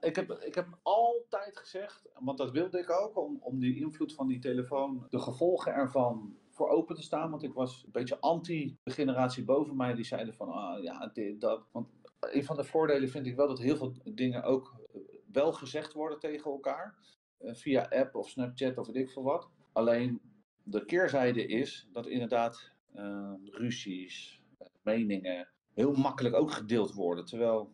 [0.00, 4.14] ik heb, ik heb altijd gezegd, want dat wilde ik ook, om, om die invloed
[4.14, 7.30] van die telefoon, de gevolgen ervan voor open te staan.
[7.30, 11.06] Want ik was een beetje anti de generatie boven mij, die zeiden van, ah ja,
[11.12, 11.66] dit, dat.
[11.72, 11.88] Want
[12.20, 15.00] een van de voordelen vind ik wel dat heel veel dingen ook eh,
[15.32, 16.98] wel gezegd worden tegen elkaar.
[17.38, 19.50] eh, via app of Snapchat of weet ik veel wat.
[19.72, 20.20] Alleen
[20.62, 24.40] de keerzijde is dat inderdaad eh, ruzies,
[24.82, 27.24] meningen heel makkelijk ook gedeeld worden.
[27.24, 27.72] Terwijl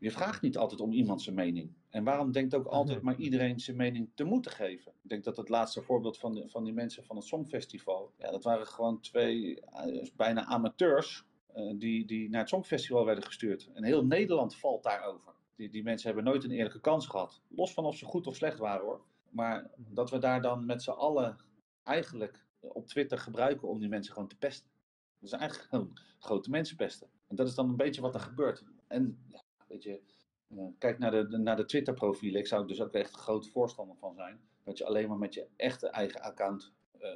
[0.00, 1.72] je vraagt niet altijd om iemand zijn mening.
[1.90, 4.92] En waarom denkt ook altijd maar iedereen zijn mening te moeten geven?
[5.02, 8.30] Ik denk dat het laatste voorbeeld van, de, van die mensen van het Songfestival, ja,
[8.30, 13.70] dat waren gewoon twee eh, bijna amateurs eh, die, die naar het Songfestival werden gestuurd.
[13.72, 15.32] En heel Nederland valt daarover.
[15.56, 17.40] Die, die mensen hebben nooit een eerlijke kans gehad.
[17.48, 19.00] Los van of ze goed of slecht waren hoor.
[19.30, 21.36] Maar dat we daar dan met z'n allen
[21.82, 24.70] eigenlijk op Twitter gebruiken om die mensen gewoon te pesten.
[25.18, 27.08] Dat is eigenlijk gewoon grote mensen pesten.
[27.26, 28.64] En dat is dan een beetje wat er gebeurt.
[28.86, 29.18] En
[29.70, 30.00] weet je,
[30.48, 32.40] eh, kijk naar de, de- naar de Twitter-profielen.
[32.40, 34.40] Ik zou er dus ook echt groot voorstander van zijn.
[34.64, 37.10] Dat je alleen maar met je echte eigen account eh,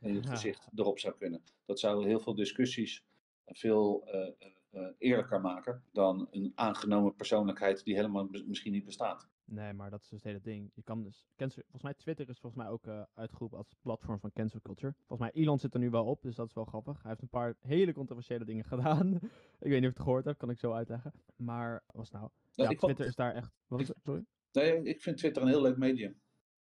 [0.00, 0.30] in het Ja.
[0.30, 1.42] gezicht erop zou kunnen.
[1.64, 3.04] Dat zou heel veel discussies
[3.46, 4.32] veel eh,
[4.70, 9.28] eh, eerlijker maken dan een aangenomen persoonlijkheid die helemaal mis- misschien niet bestaat.
[9.46, 10.70] Nee, maar dat is dus het hele ding.
[10.74, 14.20] Je kan dus cancel, volgens mij Twitter is volgens mij ook eh uitgeroepen als platform
[14.20, 14.94] van cancel culture.
[15.06, 17.00] Volgens mij Elon zit er nu wel op, dus dat is wel grappig.
[17.00, 19.14] Hij heeft een paar hele controversiële dingen gedaan.
[19.14, 19.30] ik weet
[19.60, 21.12] niet of je het gehoord hebt, kan ik zo uitleggen.
[21.36, 22.28] Maar wat was nou?
[22.52, 23.52] Ja, vond- Twitter is daar echt.
[23.66, 23.92] Wat is?
[24.04, 24.24] Sorry.
[24.52, 26.20] Nee, ik vind Twitter een heel leuk medium.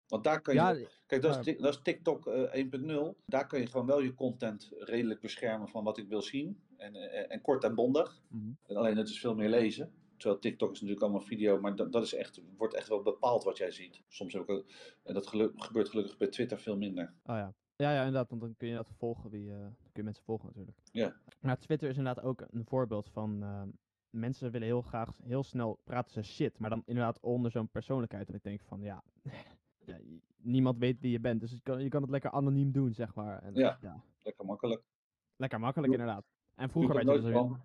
[0.08, 0.60] Want daar kan je.
[0.60, 3.16] Ja, Kijk, dat is, dat is TikTok eh, 1.0.
[3.26, 6.60] Daar kun je gewoon wel je content redelijk beschermen van wat ik wil zien.
[6.76, 8.20] En, eh, en kort en bondig.
[8.28, 8.50] mhm.
[8.66, 9.92] En alleen het is veel meer lezen.
[10.20, 13.44] Terwijl TikTok is natuurlijk allemaal video, maar dat, dat is echt, wordt echt wel bepaald
[13.44, 14.02] wat jij ziet.
[14.08, 14.64] Soms heb ik ook,
[15.02, 17.14] en dat gebeurt gelukkig bij Twitter veel minder.
[17.24, 17.54] Oh ja.
[17.76, 19.30] Ja, ja, inderdaad, want dan kun je dat volgen.
[19.30, 20.76] Wie, eh, dan kun je mensen volgen natuurlijk.
[20.92, 21.16] Ja.
[21.40, 23.42] Maar Twitter is inderdaad ook een voorbeeld van.
[23.42, 23.62] eh,
[24.10, 28.28] mensen willen heel graag heel snel praten ze shit, maar dan inderdaad onder zo'n persoonlijkheid.
[28.28, 29.02] En ik denk van ja.
[29.86, 29.98] ja,
[30.36, 33.14] niemand weet wie je bent, dus je kan, je kan het lekker anoniem doen, zeg
[33.14, 33.42] maar.
[33.42, 34.02] En, Ja.
[34.22, 34.82] Lekker makkelijk.
[35.36, 36.24] Lekker makkelijk, inderdaad.
[36.54, 37.58] En vroeger werd je dus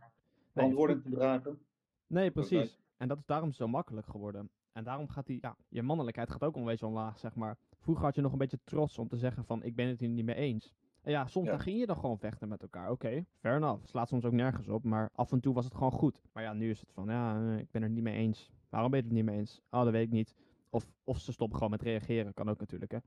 [0.53, 1.59] verantwoording te dragen.
[2.07, 2.79] Nee, precies.
[2.97, 4.49] En dat is daarom zo makkelijk geworden.
[4.71, 7.57] En daarom gaat die, ja, je mannelijkheid gaat ook een beetje omlaag, zeg maar.
[7.79, 10.09] Vroeger had je nog een beetje trots om te zeggen van, ik ben het hier
[10.09, 10.73] niet mee eens.
[11.01, 11.51] En ja, soms Ja.
[11.51, 12.91] dan ging je dan gewoon vechten met elkaar.
[12.91, 13.85] Oké, fair enough.
[13.85, 16.21] Slaat soms ook nergens op, maar af en toe was het gewoon goed.
[16.33, 18.51] Maar ja, nu is het van, ja, eh, ik ben er niet mee eens.
[18.69, 19.61] Waarom ben je het niet mee eens?
[19.69, 20.35] Oh, dat weet ik niet.
[20.69, 22.97] Of, of ze stoppen gewoon met reageren, kan ook natuurlijk, hè.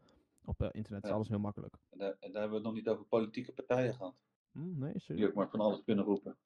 [0.45, 1.15] Op eh, internet is Ja.
[1.15, 1.77] alles heel makkelijk.
[1.91, 4.15] En daar, en daar hebben we het nog niet over politieke partijen gehad.
[4.53, 6.37] Hm, nee, Die ook maar van alles kunnen roepen.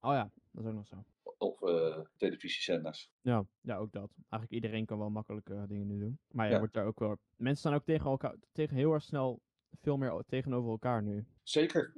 [0.00, 1.04] Oh ja, dat is ook nog zo.
[1.38, 3.10] Of eh, televisiezenders.
[3.20, 4.10] Ja, ja, ook dat.
[4.16, 6.18] Eigenlijk iedereen kan wel makkelijke eh, dingen nu doen.
[6.28, 6.58] Maar je Ja.
[6.58, 7.16] wordt daar ook wel...
[7.36, 9.40] Mensen staan ook tegen elkaar, tegen heel erg snel
[9.80, 11.26] veel meer tegenover elkaar nu.
[11.42, 11.92] Zeker,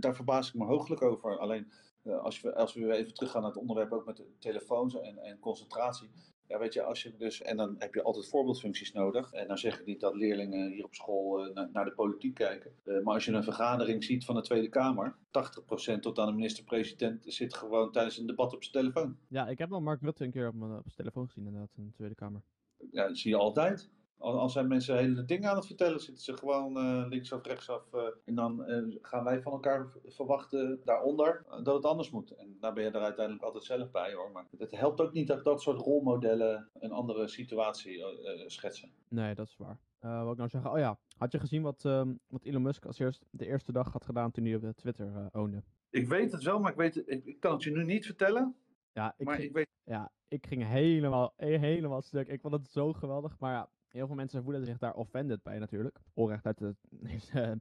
[0.00, 1.38] daar verbaas ik me hooglijk over.
[1.38, 4.36] Alleen eh, als, we, als we weer even teruggaan naar het onderwerp ook met de
[4.38, 6.10] telefoons en, en concentratie.
[6.48, 9.32] Ja, weet je, als je dus, en dan heb je altijd voorbeeldfuncties nodig.
[9.32, 12.34] En dan zeg ik niet dat leerlingen hier op school eh, na- naar de politiek
[12.34, 12.72] kijken.
[12.84, 16.32] Eh, maar als je een vergadering ziet van de Tweede Kamer, 80% tot aan de
[16.32, 19.16] minister-president zit gewoon tijdens een debat op zijn telefoon.
[19.28, 21.70] Ja, ik heb wel Mark Rutte een keer op mijn, op zijn telefoon gezien inderdaad
[21.76, 22.42] in de Tweede Kamer.
[22.90, 23.90] Ja, dat zie je altijd.
[24.22, 27.92] Al, als zijn mensen hele dingen aan het vertellen, zitten ze gewoon eh, linksaf, rechtsaf.
[27.92, 32.30] eh, en dan eh, gaan wij van elkaar verwachten daaronder dat het anders moet.
[32.30, 34.30] En daar ben je er uiteindelijk altijd zelf bij hoor.
[34.30, 38.04] Maar het helpt ook niet dat dat soort rolmodellen een andere situatie
[38.46, 38.92] schetsen.
[39.08, 39.78] Nee, dat is waar.
[39.98, 40.72] Eh wat ik nou zeggen?
[40.72, 43.92] Oh ja, had je gezien wat, ehm, wat Elon Musk als eerst de eerste dag
[43.92, 45.62] had gedaan toen hij op Twitter ownde?
[45.90, 48.56] Ik weet het wel, maar ik, weet ik, ik kan het je nu niet vertellen.
[48.92, 49.68] Ja, ik maar ging, ik weet.
[49.84, 52.28] ja, ik ging helemaal, helemaal stuk.
[52.28, 53.38] Ik vond het zo geweldig.
[53.38, 56.00] Maar ja, heel veel mensen voelen zich daar offended bij natuurlijk.
[56.14, 56.74] Onrecht uit de,
[57.16, 57.52] is, eh,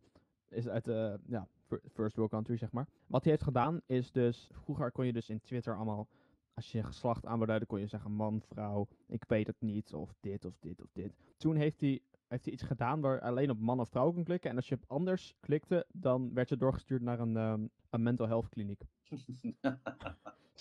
[0.50, 2.88] is uit de ja, fir- first world country, zeg maar.
[3.08, 6.08] Wat hij heeft gedaan is dus, vroeger kon je dus in Twitter allemaal,
[6.54, 10.46] als je geslacht aan kon je zeggen man, vrouw, ik weet het niet, of dit,
[10.46, 11.14] of dit, of dit.
[11.38, 14.50] Toen heeft hij, heeft hij iets gedaan waar alleen op man of vrouw kon klikken.
[14.50, 18.28] En als je op anders klikte, dan werd je doorgestuurd naar een, ehm, een mental
[18.28, 18.82] health kliniek.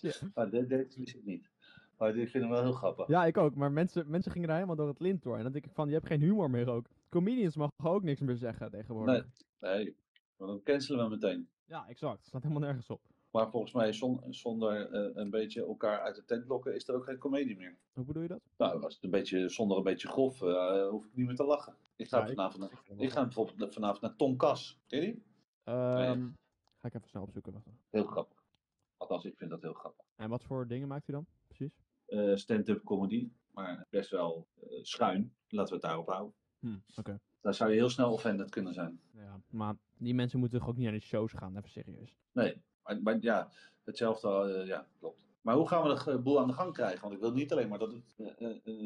[0.00, 0.14] Ja.
[0.34, 1.50] Maar dit, dit wist ik niet.
[2.00, 3.06] Maar ik vind hem wel heel grappig.
[3.08, 3.54] Ja, ik ook.
[3.54, 5.36] Maar mensen, mensen gingen daar helemaal door het lint door.
[5.36, 6.86] En dan denk ik van, je hebt geen humor meer ook.
[7.08, 9.26] Comedians mogen ook niks meer zeggen tegenwoordig.
[9.60, 9.96] Nee,
[10.36, 11.48] maar dan cancelen we meteen.
[11.64, 12.18] Ja, exact.
[12.18, 13.00] Het staat helemaal nergens op.
[13.30, 16.94] Maar volgens mij zon- zonder eh, een beetje elkaar uit de tent lokken is er
[16.94, 17.78] ook geen comedie meer.
[17.92, 18.40] Hoe bedoel je dat?
[18.56, 21.44] Nou, als het een beetje, zonder een beetje grof, eh, hoef ik niet meer te
[21.44, 21.74] lachen.
[21.96, 24.80] Ik ga, Ja, vanavond, ik hem ik, ga bijvoorbeeld vanavond naar Tom Kas.
[24.86, 25.22] Ken je die?
[25.64, 26.28] Ehm,
[26.78, 27.52] Ga ik even snel opzoeken.
[27.52, 27.66] Wacht.
[27.90, 28.44] Heel grappig.
[28.96, 30.04] Althans, ik vind dat heel grappig.
[30.16, 31.26] En wat voor dingen maakt hij dan?
[31.46, 31.72] Precies.
[32.10, 35.32] Eh, Stand-up comedy, maar best wel eh, schuin.
[35.48, 36.34] Laten we het daarop houden.
[36.58, 37.20] Hm, Oké.
[37.40, 39.00] Daar zou je heel snel offended kunnen zijn.
[39.14, 42.16] Ja, maar die mensen moeten toch ook niet naar de shows gaan, even serieus.
[42.32, 43.50] Nee, maar, maar ja,
[43.84, 45.18] hetzelfde, eh, ja, klopt.
[45.40, 47.00] Maar hoe gaan we de boel aan de gang krijgen?
[47.00, 48.14] Want ik wil niet alleen maar dat het.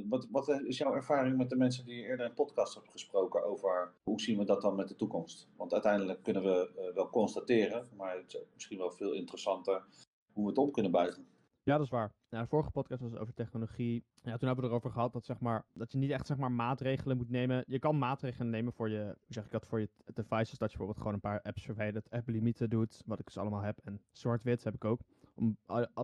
[0.08, 3.44] wat, wat is jouw ervaring met de mensen die je eerder in podcast hebt gesproken
[3.44, 5.48] over hoe zien we dat dan met de toekomst?
[5.56, 9.84] Want uiteindelijk kunnen we wel constateren, maar het is misschien wel veel interessanter
[10.32, 11.26] hoe we het op kunnen buigen.
[11.64, 12.12] Ja, dat is waar.
[12.30, 14.04] Nou, de vorige podcast was over technologie.
[14.22, 16.52] Ja, toen hebben we erover gehad dat, zeg maar, dat je niet echt zeg maar,
[16.52, 17.64] maatregelen moet nemen.
[17.66, 20.58] Je kan maatregelen nemen voor je, hoe zeg ik dat, voor je devices.
[20.58, 23.78] Dat je bijvoorbeeld gewoon een paar apps verwijdert, app-limieten doet, wat ik dus allemaal heb.
[23.84, 25.00] En zwart-wit heb ik ook,
[25.34, 25.58] om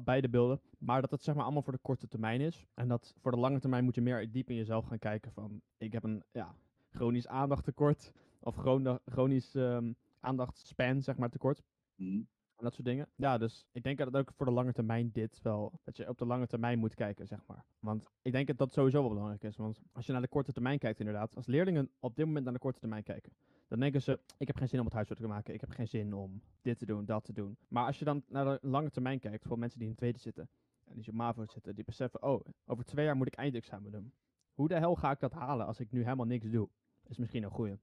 [0.05, 0.61] beide beelden.
[0.79, 2.67] Maar dat het zeg maar allemaal voor de korte termijn is.
[2.75, 5.61] En dat voor de lange termijn moet je meer diep in jezelf gaan kijken van,
[5.79, 6.55] ik heb een, ja,
[6.91, 8.13] chronisch aandachttekort.
[8.41, 8.57] Of
[9.05, 11.63] chronisch ehm aandachtspan, zeg maar, tekort.
[11.97, 12.23] Hm.
[12.61, 13.09] En dat soort dingen.
[13.15, 16.19] Ja, dus ik denk dat ook voor de lange termijn dit wel, dat je op
[16.19, 17.65] de lange termijn moet kijken, zeg maar.
[17.79, 19.57] Want ik denk dat dat sowieso wel belangrijk is.
[19.57, 22.55] Want als je naar de korte termijn kijkt, inderdaad, als leerlingen op dit moment naar
[22.55, 23.33] de korte termijn kijken,
[23.69, 25.89] dan denken ze, ik heb geen zin om het huiswerk te maken, ik heb geen
[25.89, 27.57] zin om dit te doen, dat te doen.
[27.69, 30.19] Maar als je dan naar de lange termijn kijkt, voor mensen die in het tweede
[30.19, 30.49] zitten,
[30.85, 34.13] en die op MAVO zitten, die beseffen, oh, over twee jaar moet ik eindexamen doen.
[34.53, 36.69] Hoe de hel ga ik dat halen als ik nu helemaal niks doe?
[37.07, 37.79] Is misschien een goeie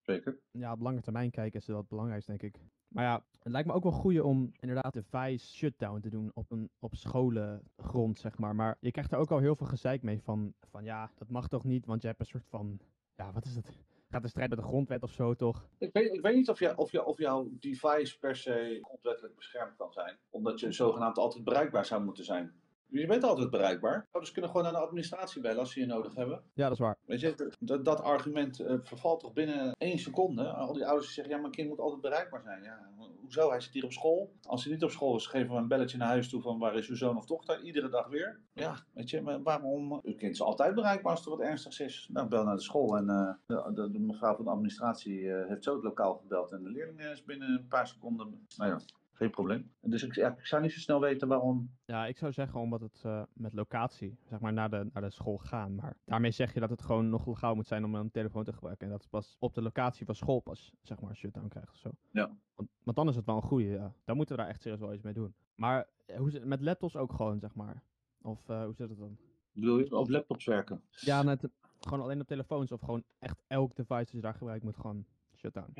[0.00, 0.38] Zeker.
[0.50, 2.62] ja, op lange termijn kijken is wel het belangrijkste, denk ik.
[2.88, 6.30] Maar ja, het lijkt me ook wel goed om inderdaad de device shutdown te doen
[6.34, 8.54] op een op scholengrond, zeg maar.
[8.54, 11.48] Maar je krijgt er ook al heel veel gezeik mee van, van ja, dat mag
[11.48, 12.80] toch niet, want je hebt een soort van,
[13.16, 13.78] ja, wat is het?
[14.08, 15.68] Gaat de strijd met de grondwet of zo, toch?
[15.78, 19.34] Ik weet, ik weet niet of, je, of, je, of jouw device per se grondwettelijk
[19.34, 20.16] beschermd kan zijn.
[20.30, 22.52] Omdat je zogenaamd altijd bereikbaar zou moeten zijn.
[22.90, 24.06] Je bent altijd bereikbaar.
[24.10, 26.42] Ouders kunnen gewoon naar de administratie bellen als ze je nodig hebben.
[26.54, 26.96] Ja, dat is waar.
[27.04, 30.48] Weet je, dat, dat argument eh, vervalt toch binnen één seconde.
[30.52, 32.62] Al die ouders die zeggen, ja, mijn kind moet altijd bereikbaar zijn.
[32.62, 33.50] Ja, hoezo?
[33.50, 34.32] Hij zit hier op school.
[34.42, 36.76] Als hij niet op school is, geven we een belletje naar huis toe van waar
[36.76, 37.62] is uw zoon of dochter?
[37.62, 38.40] Iedere dag weer.
[38.52, 39.92] Ja, weet je, maar waarom?
[39.92, 42.08] Uw kind is altijd bereikbaar als er wat ernstigs is.
[42.12, 45.48] Nou, bel naar de school en eh, de, de, de mevrouw van de administratie eh,
[45.48, 48.46] heeft zo het lokaal gebeld en de leerling is binnen een paar seconden.
[48.56, 48.78] Nou ja,
[49.18, 49.72] geen probleem.
[49.80, 51.70] Dus ik, ja, ik zou niet zo snel weten waarom.
[51.84, 55.10] Ja, ik zou zeggen omdat het eh, met locatie, zeg maar, naar de, naar de
[55.10, 55.74] school gaan.
[55.74, 58.52] Maar daarmee zeg je dat het gewoon nog legaal moet zijn om een telefoon te
[58.52, 58.86] gebruiken.
[58.86, 61.76] En dat is pas op de locatie van school pas, zeg maar, shutdown krijgt of
[61.76, 61.90] zo.
[62.10, 62.36] Ja.
[62.54, 63.94] Want, want dan is het wel een goede, ja.
[64.04, 65.34] Dan moeten we daar echt serieus wel iets mee doen.
[65.54, 67.82] Maar eh, hoe zit, met laptops ook gewoon, zeg maar.
[68.22, 69.18] Of eh, hoe zit het dan?
[69.52, 70.82] Bedoel je op laptops werken?
[70.90, 71.48] Ja, net,
[71.80, 75.06] gewoon alleen op telefoons of gewoon echt elk device dat je daar gebruikt moet gewoon
[75.34, 75.72] shutdown.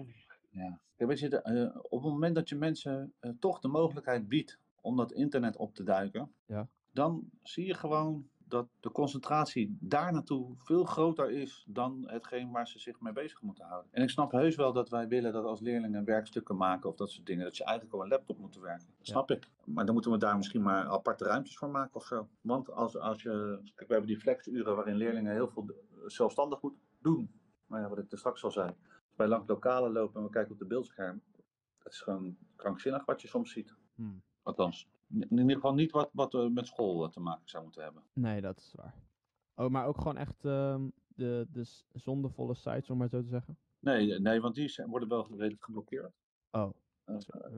[0.51, 0.81] Ja.
[0.97, 4.29] Kijk, weet je, de, eh, op het moment dat je mensen eh, toch de mogelijkheid
[4.29, 6.69] biedt om dat internet op te duiken, Ja.
[6.93, 12.69] dan zie je gewoon dat de concentratie daar naartoe veel groter is dan hetgeen waar
[12.69, 13.93] ze zich mee bezig moeten houden.
[13.93, 17.11] En ik snap heus wel dat wij willen dat als leerlingen werkstukken maken of dat
[17.11, 18.87] soort dingen, dat je eigenlijk op een laptop moet werken.
[18.99, 19.13] Dat Ja.
[19.13, 19.49] snap ik.
[19.65, 22.29] Maar dan moeten we daar misschien maar aparte ruimtes voor maken of zo.
[22.41, 23.61] Want als, als je.
[23.75, 25.71] Kijk, we hebben die flexuren waarin leerlingen heel veel
[26.07, 27.31] zelfstandig moeten doen.
[27.67, 28.75] Maar ja, wat ik er straks al zei.
[29.19, 31.23] Wij langs lokalen lopen en we kijken op de beeldscherm.
[31.79, 33.75] Dat is gewoon krankzinnig wat je soms ziet.
[33.95, 34.23] Hmm.
[34.43, 37.83] Althans, in ieder geval niet wat, wat eh, met school eh, te maken zou moeten
[37.83, 38.03] hebben.
[38.13, 38.95] Nee, dat is waar.
[39.55, 43.59] Oh, maar ook gewoon echt ehm, de, de zondevolle sites, om maar zo te zeggen.
[43.79, 46.13] Nee, nee want die zijn, worden wel redelijk geblokkeerd.
[46.51, 46.71] Oh.
[47.05, 47.17] Eh,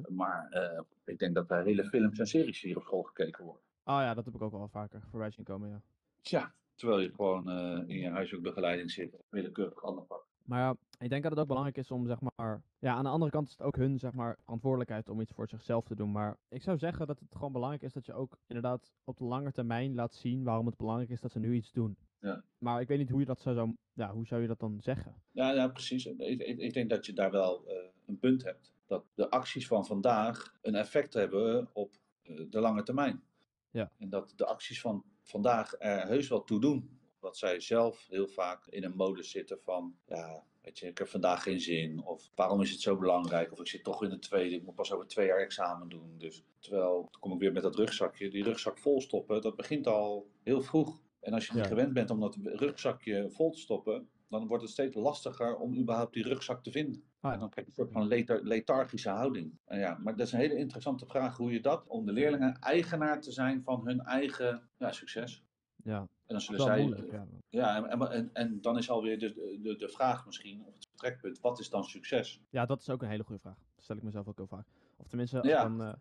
[0.08, 3.62] maar eh, ik denk dat er hele films en series hier op school gekeken worden.
[3.84, 5.82] Oh ja, dat heb ik ook wel vaker voorbij zien komen, ja.
[6.20, 10.26] Tja, terwijl je gewoon eh, in je huiswerkbegeleiding zit, willekeurig ander pak.
[10.44, 12.62] Maar ja, ik denk dat het ook belangrijk is om, zeg maar...
[12.78, 15.48] Ja, aan de andere kant is het ook hun, zeg maar, verantwoordelijkheid om iets voor
[15.48, 16.12] zichzelf te doen.
[16.12, 19.24] Maar ik zou zeggen dat het gewoon belangrijk is dat je ook inderdaad op de
[19.24, 21.96] lange termijn laat zien waarom het belangrijk is dat ze nu iets doen.
[22.20, 22.44] Ja.
[22.58, 25.14] Maar ik weet niet hoe je dat zou, ja, hoe zou je dat dan zeggen?
[25.30, 26.06] Ja, ja precies.
[26.06, 27.76] Ik, ik, ik denk dat je daar wel eh,
[28.06, 28.72] een punt hebt.
[28.86, 33.22] Dat de acties van vandaag een effect hebben op eh, de lange termijn.
[33.70, 33.92] Ja.
[33.98, 36.99] En dat de acties van vandaag er heus wel toe doen.
[37.20, 41.08] Dat zij zelf heel vaak in een modus zitten van, ja, weet je, ik heb
[41.08, 42.04] vandaag geen zin.
[42.04, 43.52] Of waarom is het zo belangrijk?
[43.52, 46.14] Of ik zit toch in de tweede, ik moet pas over twee jaar examen doen.
[46.18, 48.30] Dus terwijl, dan kom ik weer met dat rugzakje.
[48.30, 51.02] Die rugzak volstoppen, dat begint al heel vroeg.
[51.20, 51.68] En als je niet Ja.
[51.68, 56.14] gewend bent om dat rugzakje vol te stoppen, dan wordt het steeds lastiger om überhaupt
[56.14, 57.04] die rugzak te vinden.
[57.20, 59.58] Ah, En dan krijg je een soort van letar- lethargische houding.
[59.64, 62.54] En ja, maar dat is een hele interessante vraag hoe je dat, om de leerlingen
[62.58, 65.44] eigenaar te zijn van hun eigen ja, succes.
[65.84, 66.80] ja, En dan zullen zij.
[66.80, 67.26] moeilijk, ja.
[67.48, 71.40] Ja, en, en, en, dan is alweer de, de, de vraag misschien, of het vertrekpunt,
[71.40, 72.42] wat is dan succes?
[72.50, 73.56] Ja, dat is ook een hele goede vraag.
[73.74, 74.66] Dat stel ik mezelf ook heel vaak.
[74.96, 75.62] Of tenminste, Ja.
[75.62, 75.94] dan, eh,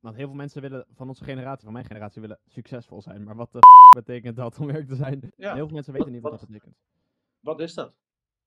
[0.00, 3.24] want heel veel mensen willen, van onze generatie, van mijn generatie, willen succesvol zijn.
[3.24, 3.58] Maar wat de
[3.90, 5.32] f- betekent dat om werk te zijn?
[5.36, 5.54] Ja.
[5.54, 6.76] Heel veel mensen weten niet wat, wat- dat betekent.
[7.40, 7.94] Wat is dat?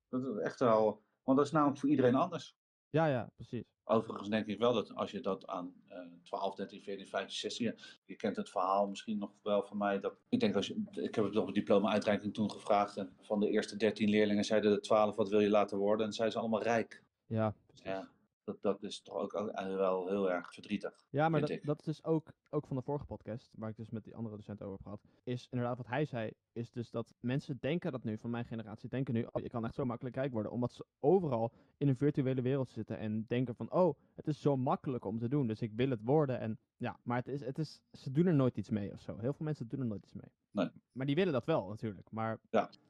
[0.10, 2.58] Dat is echt wel, want dat is namelijk voor iedereen anders.
[2.90, 3.66] Ja, ja, precies.
[3.92, 7.66] Overigens denk ik wel dat als je dat aan eh 12, 13, 14, 15, 16
[7.66, 8.00] jaar.
[8.06, 10.00] Je kent het verhaal misschien nog wel van mij.
[10.00, 12.98] Dat, ik denk als je, ik heb het op een diploma-uitreiking toen gevraagd.
[12.98, 16.06] En van de eerste 13 leerlingen zeiden de 12 wat wil je laten worden.
[16.06, 17.04] En zeiden ze allemaal rijk.
[17.26, 17.86] Ja, precies.
[17.86, 18.10] Ja,
[18.50, 21.06] dat, dat is toch ook eh, wel heel erg verdrietig.
[21.10, 23.90] Ja, maar dat, dat is dus ook, ook van de vorige podcast, waar ik dus
[23.90, 27.14] met die andere docent over heb gehad, is inderdaad wat hij zei, is dus dat
[27.20, 30.16] mensen denken dat nu, van mijn generatie, denken nu, oh, je kan echt zo makkelijk
[30.16, 34.28] rijk worden, omdat ze overal in een virtuele wereld zitten en denken van, oh, het
[34.28, 37.28] is zo makkelijk om te doen, dus ik wil het worden en ja, maar het
[37.28, 39.18] is, het is, ze doen er nooit iets mee of zo.
[39.18, 40.32] Heel veel mensen doen er nooit iets mee.
[40.52, 40.70] Nee.
[40.92, 42.40] Maar die willen dat wel natuurlijk, maar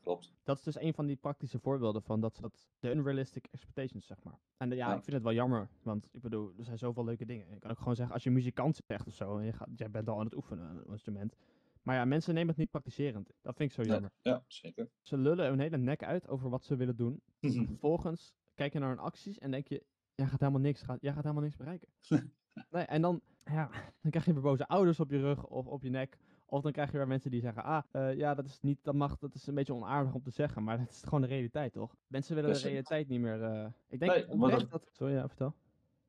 [0.01, 0.33] Klopt.
[0.43, 4.23] dat is dus een van die praktische voorbeelden van dat, dat de unrealistic expectations, zeg
[4.23, 4.39] maar.
[4.57, 4.95] En de- ja, Ja.
[4.95, 7.49] ik vind het wel jammer, want ik bedoel, er zijn zoveel leuke dingen.
[7.49, 9.89] Je kan ook gewoon zeggen, als je muzikant zegt of zo, en je gaat, jij
[9.91, 11.35] bent al aan het oefenen, een instrument.
[11.83, 13.31] Maar ja, mensen nemen het niet praktiserend.
[13.41, 14.11] Dat vind ik zo Nee, jammer.
[14.21, 14.89] ja, zeker.
[15.01, 17.21] Ze lullen hun hele nek uit over wat ze willen doen.
[17.67, 19.83] Vervolgens kijk je naar hun acties en denk je,
[20.15, 21.87] jij gaat helemaal niks, gaat, jij gaat helemaal niks bereiken.
[22.71, 23.69] nee, en dan, ja,
[24.01, 26.17] dan krijg je weer boze ouders op je rug of op je nek.
[26.49, 28.95] Of dan krijg je weer mensen die zeggen, ah, eh, ja, dat is niet, dat
[28.95, 31.73] mag, dat is een beetje onaardig om te zeggen, maar dat is gewoon de realiteit,
[31.73, 31.95] toch?
[32.07, 34.89] Mensen willen de realiteit niet meer, eh, ik denk Nee, dat- dat...
[34.91, 35.55] Sorry, ja, vertel.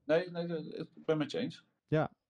[0.05, 1.64] Nee, nee, ik ben met je eens.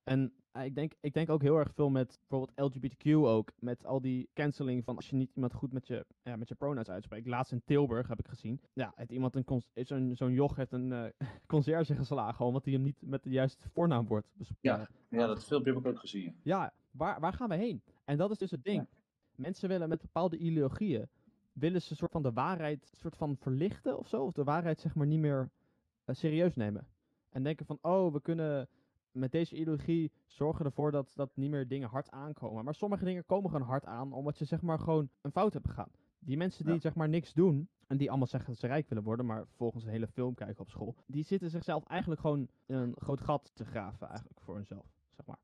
[0.04, 3.52] En eh, ik, denk, ik denk ook heel erg veel met bijvoorbeeld LGBTQ ook.
[3.58, 6.54] Met al die canceling van als je niet iemand goed met je, ja, met je
[6.54, 7.26] pronouns uitspreekt.
[7.26, 8.60] Laatst in Tilburg heb ik gezien.
[8.72, 11.04] Ja, heeft iemand een zo'n zo'n joch heeft een eh
[11.46, 14.60] conciërge geslagen omdat hij hem niet met de juiste voornaamwoord bespreekt.
[14.60, 14.88] Ja.
[15.18, 16.40] Ja, dat filmpje heb ik ook gezien.
[16.42, 17.82] Ja, waar, waar gaan we heen?
[18.10, 18.88] En dat is dus het ding.
[19.34, 21.08] Mensen willen met bepaalde ideologieën,
[21.52, 24.24] willen ze een soort van de waarheid soort van verlichten of zo.
[24.24, 25.50] Of de waarheid zeg maar niet meer
[26.04, 26.86] eh, serieus nemen.
[27.28, 28.68] En denken van, oh, we kunnen
[29.10, 32.64] met deze ideologie zorgen ervoor dat, dat niet meer dingen hard aankomen.
[32.64, 35.66] Maar sommige dingen komen gewoon hard aan, omdat je zeg maar gewoon een fout hebt
[35.66, 35.90] begaan.
[36.18, 36.80] Die mensen die Ja.
[36.80, 39.84] zeg maar niks doen, en die allemaal zeggen dat ze rijk willen worden, maar vervolgens
[39.84, 43.64] een hele film kijken op school, die zitten zichzelf eigenlijk gewoon een groot gat te
[43.64, 45.38] graven eigenlijk voor hunzelf, zeg maar.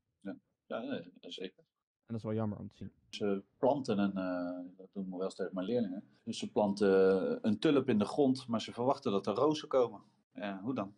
[0.65, 1.63] Ja, nee, zeker.
[2.07, 2.91] En dat is wel jammer om te zien.
[3.09, 6.03] Ze planten een, eh, dat doen we wel tegen mijn leerlingen.
[6.23, 10.01] Dus ze planten een tulp in de grond, maar ze verwachten dat er rozen komen.
[10.33, 10.95] Ja, hoe dan?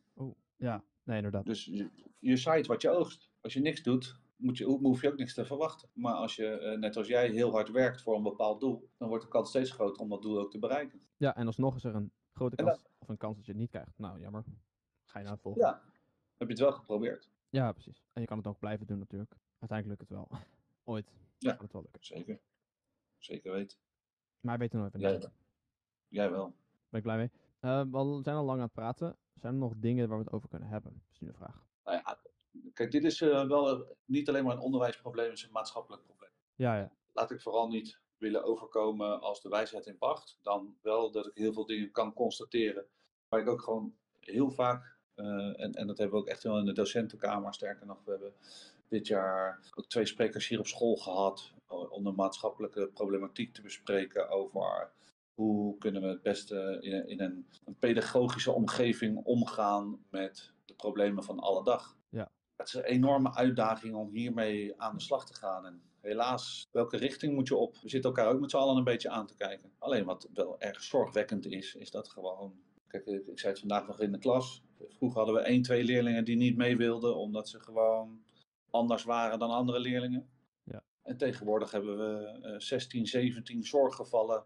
[0.58, 1.46] Ja, nee, inderdaad.
[1.46, 1.90] Dus je,
[2.20, 3.30] je zaait wat je oogst.
[3.42, 5.90] Als je niks doet, moet je, hoef je ook niks te verwachten.
[5.94, 9.08] Maar als je, eh, net als jij, heel hard werkt voor een bepaald doel, dan
[9.08, 11.02] wordt de kans steeds groter om dat doel ook te bereiken.
[11.18, 13.70] Ja, en alsnog is er een grote kans, of een kans dat je het niet
[13.70, 13.98] krijgt.
[13.98, 14.44] Nou, jammer.
[15.04, 15.68] Ga je naar het volgende.
[15.68, 15.82] Ja.
[16.38, 17.30] Heb je het wel geprobeerd?
[17.50, 18.04] Ja, precies.
[18.14, 19.36] En je kan het ook blijven doen natuurlijk.
[19.60, 20.40] Uiteindelijk lukt het wel.
[20.90, 21.58] Ooit Ja.
[21.62, 22.04] het wel lukken.
[22.04, 22.40] Zeker.
[23.18, 23.78] Zeker weten.
[24.40, 25.20] Maar we weten nooit wanneer.
[25.20, 25.30] Jij,
[26.08, 26.46] jij wel.
[26.90, 27.32] Ben ik blij mee.
[27.60, 29.18] Eh, we zijn al lang aan het praten.
[29.36, 30.94] Zijn er nog dingen waar we het over kunnen hebben?
[30.94, 31.66] Dat is nu de vraag.
[31.84, 32.20] Nou ja,
[32.74, 36.32] kijk, dit is eh, wel niet alleen maar een onderwijsprobleem, het is een maatschappelijk probleem.
[36.56, 36.92] Ja, ja.
[37.14, 40.40] Laat ik vooral niet willen overkomen als de wijsheid in pacht.
[40.42, 42.86] Dan wel dat ik heel veel dingen kan constateren.
[43.28, 46.58] Waar ik ook gewoon heel vaak, eh, en, en dat hebben we ook echt wel
[46.58, 48.34] in de docentenkamer, sterker nog, we hebben
[48.90, 54.30] dit jaar ook twee sprekers hier op school gehad om de maatschappelijke problematiek te bespreken
[54.30, 54.92] over
[55.34, 61.24] hoe kunnen we het beste in, in een, een, pedagogische omgeving omgaan met de problemen
[61.24, 61.98] van alle dag.
[62.10, 62.30] Ja.
[62.56, 65.66] Het is een enorme uitdaging om hiermee aan de slag te gaan.
[65.66, 67.78] En helaas, welke richting moet je op?
[67.82, 69.72] We zitten elkaar ook met z'n allen een beetje aan te kijken.
[69.78, 72.54] Alleen wat wel erg zorgwekkend is, is dat gewoon.
[72.88, 74.64] Kijk, ik zei het vandaag nog in de klas.
[74.90, 78.24] Vroeger hadden we één, twee leerlingen die niet mee wilden, omdat ze gewoon
[78.72, 80.30] anders waren dan andere leerlingen.
[80.64, 80.84] Ja.
[81.04, 84.44] En tegenwoordig hebben we uh, 16, 17 zorggevallen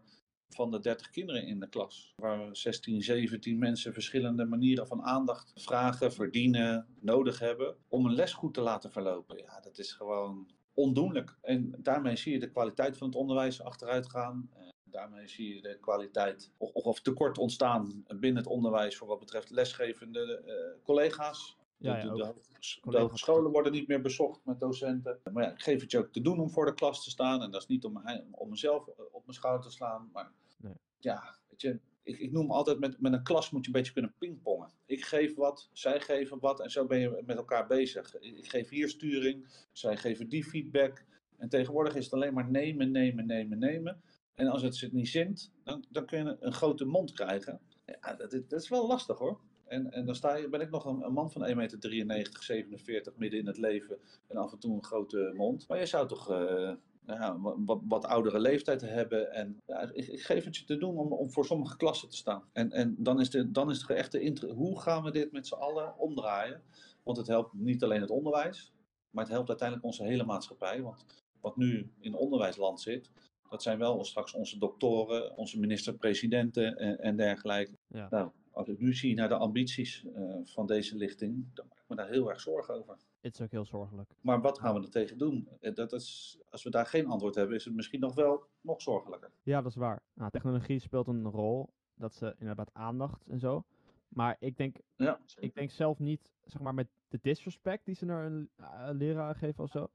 [0.48, 2.12] van de 30 kinderen in de klas.
[2.16, 8.32] Waar 16, 17 mensen verschillende manieren van aandacht vragen, verdienen, nodig hebben om een les
[8.32, 9.38] goed te laten verlopen.
[9.38, 11.36] Ja, dat is gewoon ondoenlijk.
[11.42, 14.50] En daarmee zie je de kwaliteit van het onderwijs achteruit gaan.
[14.52, 19.18] En daarmee zie je de kwaliteit of, of tekort ontstaan binnen het onderwijs voor wat
[19.18, 21.56] betreft lesgevende uh, collega's.
[21.78, 22.34] Ja, ja, de,
[22.82, 25.18] de, de, scholen worden niet meer bezocht met docenten.
[25.32, 27.42] Maar ja, ik geef het je ook te doen om voor de klas te staan.
[27.42, 30.10] En dat is niet om, om mezelf op mijn schouder te slaan.
[30.12, 30.74] Maar nee.
[30.98, 33.92] ja, weet je, ik, ik noem altijd met, met een klas moet je een beetje
[33.92, 34.70] kunnen pingpongen.
[34.86, 38.14] Ik geef wat, zij geven wat en zo ben je met elkaar bezig.
[38.14, 41.04] Ik geef hier sturing, zij geven die feedback.
[41.36, 44.02] En tegenwoordig is het alleen maar nemen, nemen, nemen, nemen.
[44.34, 47.60] En als het zich niet zint, dan, dan kun je een, grote mond krijgen.
[47.86, 49.40] Ja, dat, dat is wel lastig hoor.
[49.74, 53.16] En, en dan sta je, ben ik nog een, een man van 1,93 meter, 47,
[53.16, 53.98] midden in het leven.
[54.28, 55.68] En af en toe een grote mond.
[55.68, 56.72] Maar je zou toch uh,
[57.06, 59.32] ja, wat, wat, oudere leeftijd hebben.
[59.32, 62.16] En ja, ik, ik, geef het je te doen om, om voor sommige klassen te
[62.16, 62.42] staan.
[62.52, 65.54] En, en dan is de, dan is de echte hoe gaan we dit met z'n
[65.54, 66.62] allen omdraaien?
[67.02, 68.72] Want het helpt niet alleen het onderwijs,
[69.10, 70.82] maar het helpt uiteindelijk onze hele maatschappij.
[70.82, 71.04] Want
[71.40, 73.10] wat nu in onderwijsland zit,
[73.48, 77.72] dat zijn wel straks onze doktoren, onze minister-presidenten en, en dergelijke.
[77.86, 78.06] Ja.
[78.10, 81.88] Nou, als ik nu zie naar de ambities uh, van deze lichting, dan maak ik
[81.88, 82.96] me daar heel erg zorgen over.
[83.20, 84.10] Het is ook heel zorgelijk.
[84.20, 85.48] Maar wat gaan we er tegen doen?
[85.60, 88.82] Eh, dat is, als we daar geen antwoord hebben, is het misschien nog wel nog
[88.82, 89.30] zorgelijker.
[89.42, 90.02] Ja, dat is waar.
[90.14, 91.72] Nou, technologie speelt een rol.
[91.94, 93.64] Dat ze inderdaad aandacht en zo.
[94.08, 98.04] Maar ik denk, ja, ik denk zelf niet, zeg maar, met de disrespect die ze
[98.04, 99.90] naar een uh, leraar geven of zo.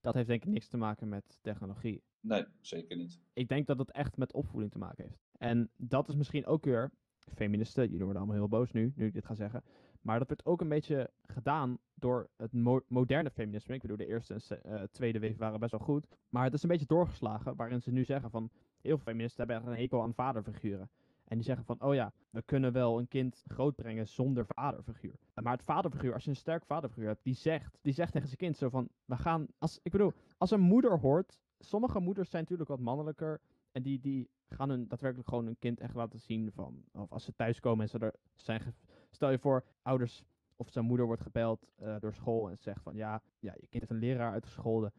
[0.00, 2.02] Dat heeft denk ik niks te maken met technologie.
[2.20, 3.20] Nee, zeker niet.
[3.32, 5.24] Ik denk dat het echt met opvoeding te maken heeft.
[5.38, 6.92] En dat is misschien ook weer
[7.34, 9.62] feministen, jullie worden allemaal heel boos nu, nu ik dit ga zeggen.
[10.00, 13.74] Maar dat werd ook een beetje gedaan door het mo moderne feminisme.
[13.74, 16.06] Ik bedoel, de eerste en uh, tweede wave waren best wel goed.
[16.28, 18.50] Maar het is een beetje doorgeslagen, waarin ze nu zeggen van...
[18.80, 20.90] Heel veel feministen hebben een hekel aan vaderfiguren.
[21.24, 25.14] En die zeggen van, oh ja, we kunnen wel een kind grootbrengen zonder vaderfiguur.
[25.34, 28.38] Maar het vaderfiguur, als je een sterk vaderfiguur hebt, die zegt, die zegt tegen zijn
[28.38, 32.42] kind zo van, we gaan, als, ik bedoel, als een moeder hoort, sommige moeders zijn
[32.42, 33.40] natuurlijk wat mannelijker.
[33.74, 37.24] En die, die gaan hun daadwerkelijk gewoon hun kind echt laten zien van, of als
[37.24, 38.74] ze thuiskomen en ze er zijn,
[39.10, 40.24] stel je voor, ouders
[40.56, 43.72] of zijn moeder wordt gebeld uh, door school en zegt van, ja, ja, je kind
[43.72, 44.92] heeft een leraar uitgescholden.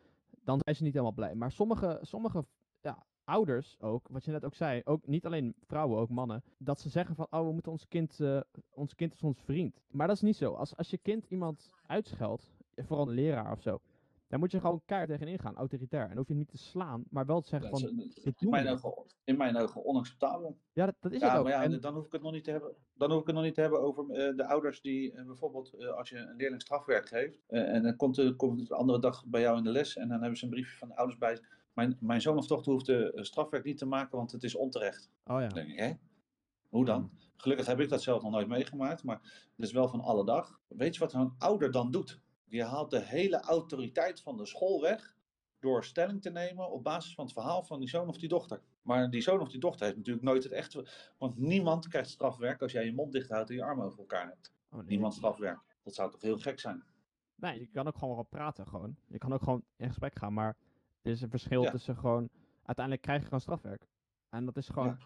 [0.43, 1.36] Dan zijn ze niet helemaal blij.
[1.36, 2.45] Maar sommige, sommige
[2.82, 6.80] ja, ouders ook, wat je net ook zei, ook niet alleen vrouwen, ook mannen, dat
[6.80, 9.82] ze zeggen van, oh, we moeten ons kind, uh, ons kind is ons vriend.
[9.88, 10.53] Maar dat is niet zo.
[10.53, 13.80] Als, als je kind iemand uitscheldt, vooral een leraar of zo,
[14.28, 16.09] dan moet je gewoon keihard tegenin gaan, autoritair.
[16.09, 17.82] En hoef je niet te slaan, maar wel te zeggen van...
[18.39, 20.57] in, mijn ogen, in mijn ogen onacceptabel.
[20.73, 21.43] Ja, dat, dat is ja, het ook.
[21.43, 21.82] Maar ja, en...
[21.82, 23.61] dan hoef ik het nog niet te hebben, dan hoef ik het nog niet te
[23.61, 27.39] hebben over uh, de ouders die uh, bijvoorbeeld uh, als je een leerling strafwerk geeft.
[27.47, 30.19] en dan komt, komt het de andere dag bij jou in de les en dan
[30.19, 31.39] hebben ze een briefje van de ouders bij.
[31.73, 35.09] Mijn, mijn zoon of dochter hoeft de strafwerk niet te maken, want het is onterecht.
[35.26, 35.47] Oh ja.
[35.47, 35.93] Dan denk ik, hè?
[36.69, 37.11] Hoe dan?
[37.36, 39.19] Gelukkig heb ik dat zelf nog nooit meegemaakt, maar
[39.55, 40.59] het is wel van alle dag.
[40.67, 42.23] Weet je wat een ouder dan doet?
[42.56, 45.16] Die haalt de hele autoriteit van de school weg
[45.60, 48.62] door stelling te nemen op basis van het verhaal van die zoon of die dochter.
[48.82, 50.88] Maar die zoon of die dochter heeft natuurlijk nooit het echte.
[51.18, 54.28] Want niemand krijgt strafwerk als jij je mond dicht houdt en je armen over elkaar
[54.28, 54.53] hebt.
[54.70, 54.88] Oh, nee.
[54.88, 55.60] Niemand strafwerk.
[55.84, 56.84] Dat zou toch heel gek zijn?
[57.36, 58.95] Nee, je kan ook gewoon wel praten gewoon.
[59.08, 60.58] Je kan ook gewoon in gesprek gaan, maar
[61.01, 61.72] er is een verschil Ja.
[61.72, 62.30] tussen gewoon...
[62.64, 63.88] Uiteindelijk krijg je gewoon strafwerk.
[64.30, 64.97] En dat is gewoon...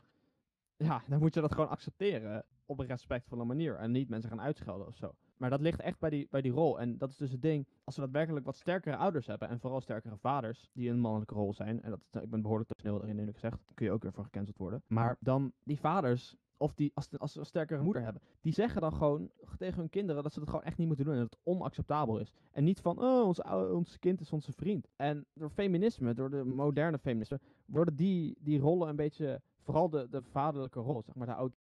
[0.78, 0.86] Ja.
[0.86, 3.76] Ja, dan moet je dat gewoon accepteren op een respectvolle manier.
[3.76, 5.16] En niet mensen gaan uitschelden of zo.
[5.39, 6.79] Maar dat ligt echt bij die, bij die rol.
[6.79, 7.67] En dat is dus het ding.
[7.83, 9.49] Als we daadwerkelijk wat sterkere ouders hebben.
[9.49, 10.69] En vooral sterkere vaders.
[10.73, 11.81] Die een mannelijke rol zijn.
[11.81, 13.57] En dat, ik ben behoorlijk te snel erin eerlijk gezegd.
[13.73, 14.83] Kun je ook weer voor gecanceld worden.
[14.87, 16.35] Maar dan die vaders.
[16.57, 18.21] Of die, als, als ze een sterkere moeder hebben.
[18.41, 21.13] Die zeggen dan gewoon tegen hun kinderen dat ze het gewoon echt niet moeten doen.
[21.13, 22.31] En dat het onacceptabel is.
[22.51, 24.87] En niet van, oh, ons, ons kind is onze vriend.
[24.95, 27.39] En door feminisme, door de moderne feminisme.
[27.65, 29.41] Worden die, die rollen een beetje.
[29.61, 31.27] Vooral de, de vaderlijke rol, zeg maar.
[31.27, 31.51] De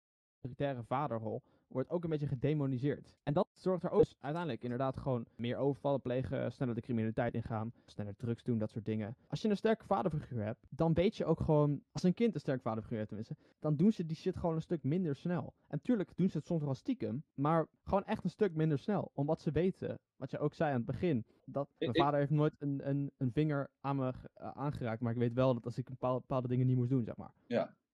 [0.41, 3.17] autoritaire vaderrol wordt ook een beetje gedemoniseerd.
[3.23, 7.73] En dat zorgt er ook uiteindelijk inderdaad gewoon meer overvallen plegen, sneller de criminaliteit ingaan,
[7.87, 9.17] sneller drugs doen, dat soort dingen.
[9.27, 12.41] Als je een sterke vaderfiguur hebt, dan weet je ook gewoon, als een kind een
[12.41, 15.55] sterke vaderfiguur heeft tenminste, dan doen ze die shit gewoon een stuk minder snel.
[15.67, 19.11] En tuurlijk doen ze het soms wel stiekem, maar gewoon echt een stuk minder snel.
[19.15, 22.31] Omdat ze weten, wat je ook zei aan het begin, dat mijn ik- vader heeft
[22.31, 25.79] nooit een, een, een vinger aan me eh, aangeraakt, maar ik weet wel dat als
[25.79, 27.33] ik een bepaalde, bepaalde dingen niet moest doen, zeg maar.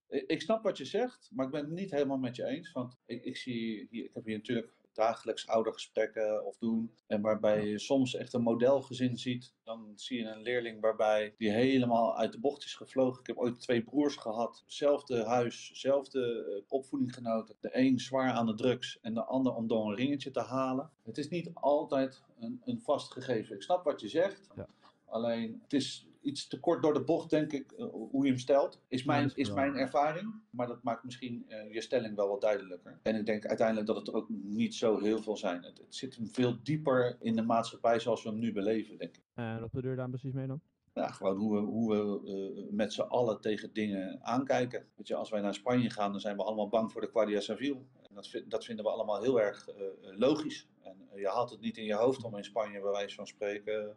[0.08, 2.72] Ik ik snap wat je zegt, maar ik ben het niet helemaal met je eens.
[2.72, 6.94] Want ik, ik, zie hier, ik heb hier natuurlijk dagelijks oudergesprekken of doen.
[7.06, 9.54] En waarbij je soms echt een modelgezin ziet.
[9.64, 13.20] Dan zie je een leerling waarbij die helemaal uit de bocht is gevlogen.
[13.20, 14.62] Ik heb ooit twee broers gehad.
[14.66, 17.56] Zelfde huis, zelfde eh, opvoeding genoten.
[17.60, 20.90] De een zwaar aan de drugs en de ander om door een ringetje te halen.
[21.02, 23.54] Het is niet altijd een, een vast gegeven.
[23.54, 24.48] Ik snap wat je zegt.
[24.56, 24.66] Ja.
[25.04, 28.38] Alleen het is iets te kort door de bocht, denk ik, eh, hoe je hem
[28.38, 28.80] stelt.
[28.88, 30.34] Is mijn, is mijn ervaring.
[30.50, 32.98] Maar dat maakt misschien eh, je stelling wel wat duidelijker.
[33.02, 35.62] En ik denk uiteindelijk dat het er ook niet zo heel veel zijn.
[35.62, 39.16] Het, het zit hem veel dieper in de maatschappij zoals we hem nu beleven, denk
[39.16, 39.22] ik.
[39.34, 40.60] En wat bedoel je daar precies mee dan?
[40.92, 44.86] Ja, gewoon hoe we, hoe we eh, met z'n allen tegen dingen aankijken.
[44.96, 47.40] Weet je, als wij naar Spanje gaan, dan zijn we allemaal bang voor de Guardia
[47.40, 47.86] Civil.
[48.08, 50.68] En dat, vind- dat vinden we allemaal heel erg eh, eh, logisch.
[50.82, 53.26] En eh, je haalt het niet in je hoofd om in Spanje, bij wijze van
[53.26, 53.96] spreken,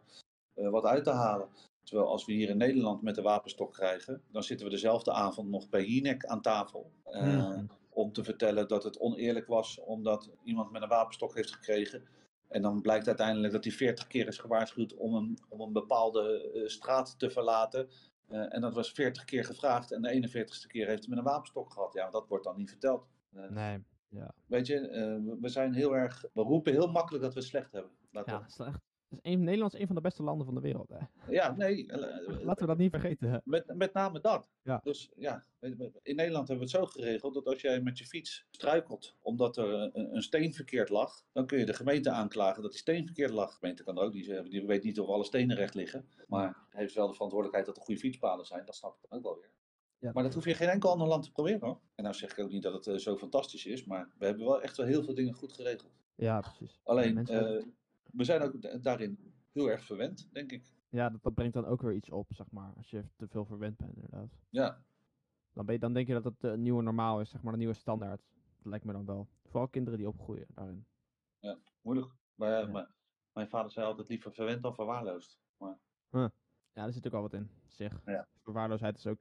[0.54, 1.48] eh, wat uit te halen.
[1.88, 5.48] Terwijl als we hier in Nederland met de wapenstok krijgen, dan zitten we dezelfde avond
[5.48, 6.92] nog bij Jinek aan tafel.
[7.04, 7.64] eh, Mhm.
[7.90, 12.02] Om te vertellen dat het oneerlijk was omdat iemand met een wapenstok heeft gekregen.
[12.48, 16.50] En dan blijkt uiteindelijk dat hij 40 keer is gewaarschuwd om een, om een bepaalde
[16.54, 17.88] eh, straat te verlaten.
[18.28, 21.24] Eh, en dat was 40 keer gevraagd en de 41ste keer heeft hij met een
[21.32, 21.92] wapenstok gehad.
[21.92, 23.06] Ja, dat wordt dan niet verteld.
[23.50, 24.34] Nee, ja.
[24.46, 24.80] Weet je,
[25.40, 26.24] we- zijn heel erg.
[26.32, 27.90] We roepen heel makkelijk dat we het slecht hebben.
[28.26, 28.78] Ja, dat
[29.10, 30.88] is een, Nederland is een van de beste landen van de wereld.
[30.88, 31.32] Hè.
[31.32, 31.86] ja nee.
[31.86, 33.40] eh, Laten we dat niet vergeten.
[33.44, 34.50] Met, met name dat.
[34.62, 34.80] Ja.
[34.84, 35.44] Dus ja,
[36.02, 39.56] in Nederland hebben we het zo geregeld dat als jij met je fiets struikelt omdat
[39.56, 43.04] er een, een steen verkeerd lag, dan kun je de gemeente aanklagen dat die steen
[43.04, 43.50] verkeerd lag.
[43.50, 46.08] De gemeente kan er ook niet zeggen, die weet niet of alle stenen recht liggen.
[46.26, 49.24] Maar heeft wel de verantwoordelijkheid dat er goede fietspaden zijn, dat snap ik dan ook
[49.24, 49.50] wel weer.
[50.00, 50.10] Ja.
[50.14, 51.80] Maar dat hoef je in geen enkel ander land te proberen hoor.
[51.94, 54.44] En nou zeg ik ook niet dat het eh, zo fantastisch is, maar we hebben
[54.44, 55.92] wel echt wel heel veel dingen goed geregeld.
[56.14, 56.80] Ja, precies.
[56.84, 57.64] Alleen, mensen- eh,
[58.12, 60.76] we zijn ook da- daarin heel erg verwend, denk ik.
[60.88, 62.72] Ja, dat, dat brengt dan ook weer iets op, zeg maar.
[62.76, 64.28] Als je te veel verwend bent, inderdaad.
[64.50, 64.82] Ja,
[65.52, 67.58] Dan, ben je, dan denk je dat het de nieuwe normaal is, zeg maar, de
[67.58, 68.20] nieuwe standaard.
[68.56, 69.28] Dat lijkt me dan wel.
[69.44, 70.86] Vooral kinderen die opgroeien daarin.
[71.82, 72.12] moeilijk.
[72.34, 72.66] Maar, ja, Ja.
[72.66, 72.90] maar
[73.32, 75.38] mijn vader zei altijd liever verwend dan verwaarloosd.
[75.56, 75.78] Maar
[76.72, 78.00] Ja, er zit ook wel wat in, zeg.
[78.04, 78.28] Ja.
[78.42, 79.20] Verwaarloosheid is ook...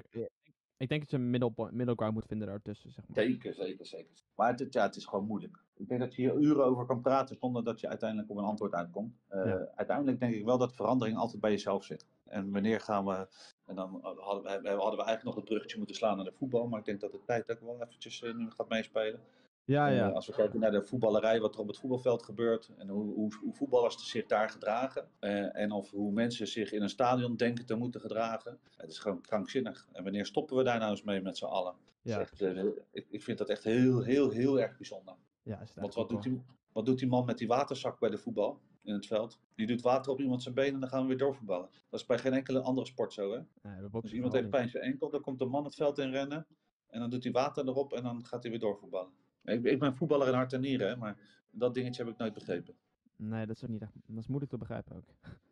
[0.78, 3.24] Ik denk dat je een middle, middle ground moet vinden daartussen, zeg maar.
[3.24, 4.12] zeker, zeker, zeker.
[4.36, 5.58] Maar het, ja, het is gewoon moeilijk.
[5.76, 8.44] Ik denk dat je hier uren over kan praten zonder dat je uiteindelijk op een
[8.44, 9.14] antwoord uitkomt.
[9.28, 9.68] Eh, Ja.
[9.76, 12.06] Uiteindelijk denk ik wel dat verandering altijd bij jezelf zit.
[12.26, 13.28] En wanneer gaan we.
[13.66, 16.34] En dan hadden we, we hadden we eigenlijk nog het bruggetje moeten slaan naar de
[16.38, 16.68] voetbal.
[16.68, 19.20] Maar ik denk dat de tijd ook wel eventjes eh, nu gaat meespelen.
[19.68, 20.08] Ja, ja.
[20.08, 22.72] eh, als we kijken naar de voetballerij, wat er op het voetbalveld gebeurt.
[22.78, 25.10] En hoe, hoe, hoe voetballers zich daar gedragen.
[25.20, 28.60] eh, en of hoe mensen zich in een stadion denken te moeten gedragen.
[28.78, 29.88] Het is gewoon krankzinnig.
[29.92, 31.76] En wanneer stoppen we daar nou eens mee met z'n allen?
[32.02, 35.16] Ja, echt, eh, ik, ik vind dat echt heel, heel, heel erg bijzonder.
[35.44, 36.42] ja is Want wat doet, die,
[36.72, 39.40] wat doet die man met die waterzak bij de voetbal in het veld?
[39.56, 41.70] Die doet water op iemand zijn benen en dan gaan we weer doorvoetballen.
[41.90, 43.40] Dat is bij geen enkele andere sport zo, hè?
[43.62, 46.12] Nee, Dus iemand heeft pijn in zijn enkel, dan komt de man het veld in
[46.12, 46.48] rennen.
[46.88, 49.12] En dan doet hij water erop en dan gaat hij weer doorvoetballen.
[49.54, 51.18] Ik, ik ben voetballer in hart en nieren, hè, maar
[51.52, 52.76] dat dingetje heb ik nooit begrepen.
[53.16, 53.92] Nee, dat is ook niet echt...
[54.06, 55.10] Dat is moeilijk te begrijpen ook.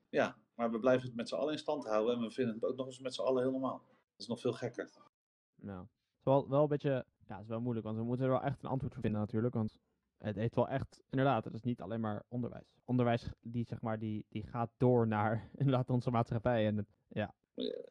[0.10, 2.64] Ja, maar we blijven het met z'n allen in stand houden en we vinden het
[2.64, 3.84] ook nog eens met z'n allen heel normaal.
[3.88, 4.90] Dat is nog veel gekker.
[5.56, 7.06] Nou, het is wel, wel een beetje...
[7.28, 9.20] Ja, het is wel moeilijk, want we moeten er wel echt een antwoord voor vinden
[9.20, 9.54] natuurlijk.
[9.54, 9.78] Want
[10.18, 11.04] het heeft wel echt...
[11.10, 12.80] Inderdaad, het is niet alleen maar onderwijs.
[12.84, 16.68] Onderwijs, die, zeg maar, die, die gaat door naar inderdaad onze maatschappij.
[16.68, 17.34] En het, ja,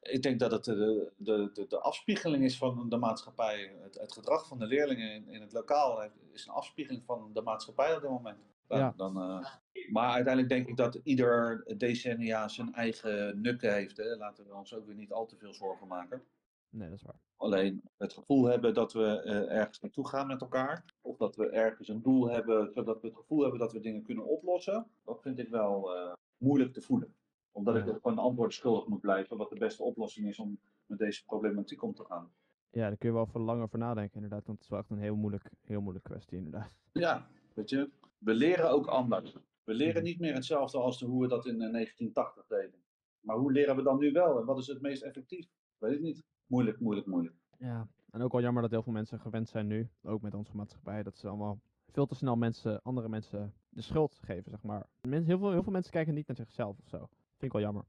[0.02, 3.72] Ik denk dat het de, de, de, de afspiegeling is van de maatschappij.
[3.82, 6.02] Het, het gedrag van de leerlingen in, in het lokaal
[6.32, 8.38] is een afspiegeling van de maatschappij op dit moment.
[8.66, 8.94] Dan, Ja.
[8.96, 9.46] dan, eh,
[9.92, 13.96] maar uiteindelijk denk ik dat ieder decennia zijn eigen nukken heeft.
[13.96, 14.16] Hè.
[14.16, 16.22] Laten we ons ook weer niet al te veel zorgen maken.
[16.68, 17.18] nee, dat is waar.
[17.36, 20.84] Alleen het gevoel hebben dat we eh, ergens naartoe gaan met elkaar.
[21.00, 24.02] Of dat we ergens een doel hebben, zodat we het gevoel hebben dat we dingen
[24.02, 24.86] kunnen oplossen.
[25.04, 27.14] Dat vind ik wel eh, moeilijk te voelen.
[27.54, 29.36] Omdat ik ook gewoon een antwoord schuldig moet blijven.
[29.36, 32.32] Wat de beste oplossing is om met deze problematiek om te gaan.
[32.70, 34.46] Ja, daar kun je wel veel langer over nadenken inderdaad.
[34.46, 36.76] Want het is wel echt een heel moeilijk, heel moeilijk kwestie inderdaad.
[36.92, 37.90] Ja, weet je.
[38.18, 39.36] We leren ook anders.
[39.64, 40.04] We leren Mhm.
[40.04, 42.80] niet meer hetzelfde als hoe we dat in eh, 1980 deden.
[43.20, 44.38] Maar hoe leren we dan nu wel?
[44.38, 45.48] En wat is het meest effectief?
[45.78, 46.24] Weet ik niet.
[46.46, 47.34] Moeilijk, moeilijk, moeilijk.
[47.58, 50.56] Ja, en ook wel jammer dat heel veel mensen gewend zijn nu, ook met onze
[50.56, 51.60] maatschappij, dat ze allemaal
[51.92, 54.86] veel te snel mensen, andere mensen de schuld geven, zeg maar.
[55.08, 57.08] Mensen, heel, veel, heel veel mensen kijken niet naar zichzelf of zo.
[57.38, 57.84] Vind ik wel jammer.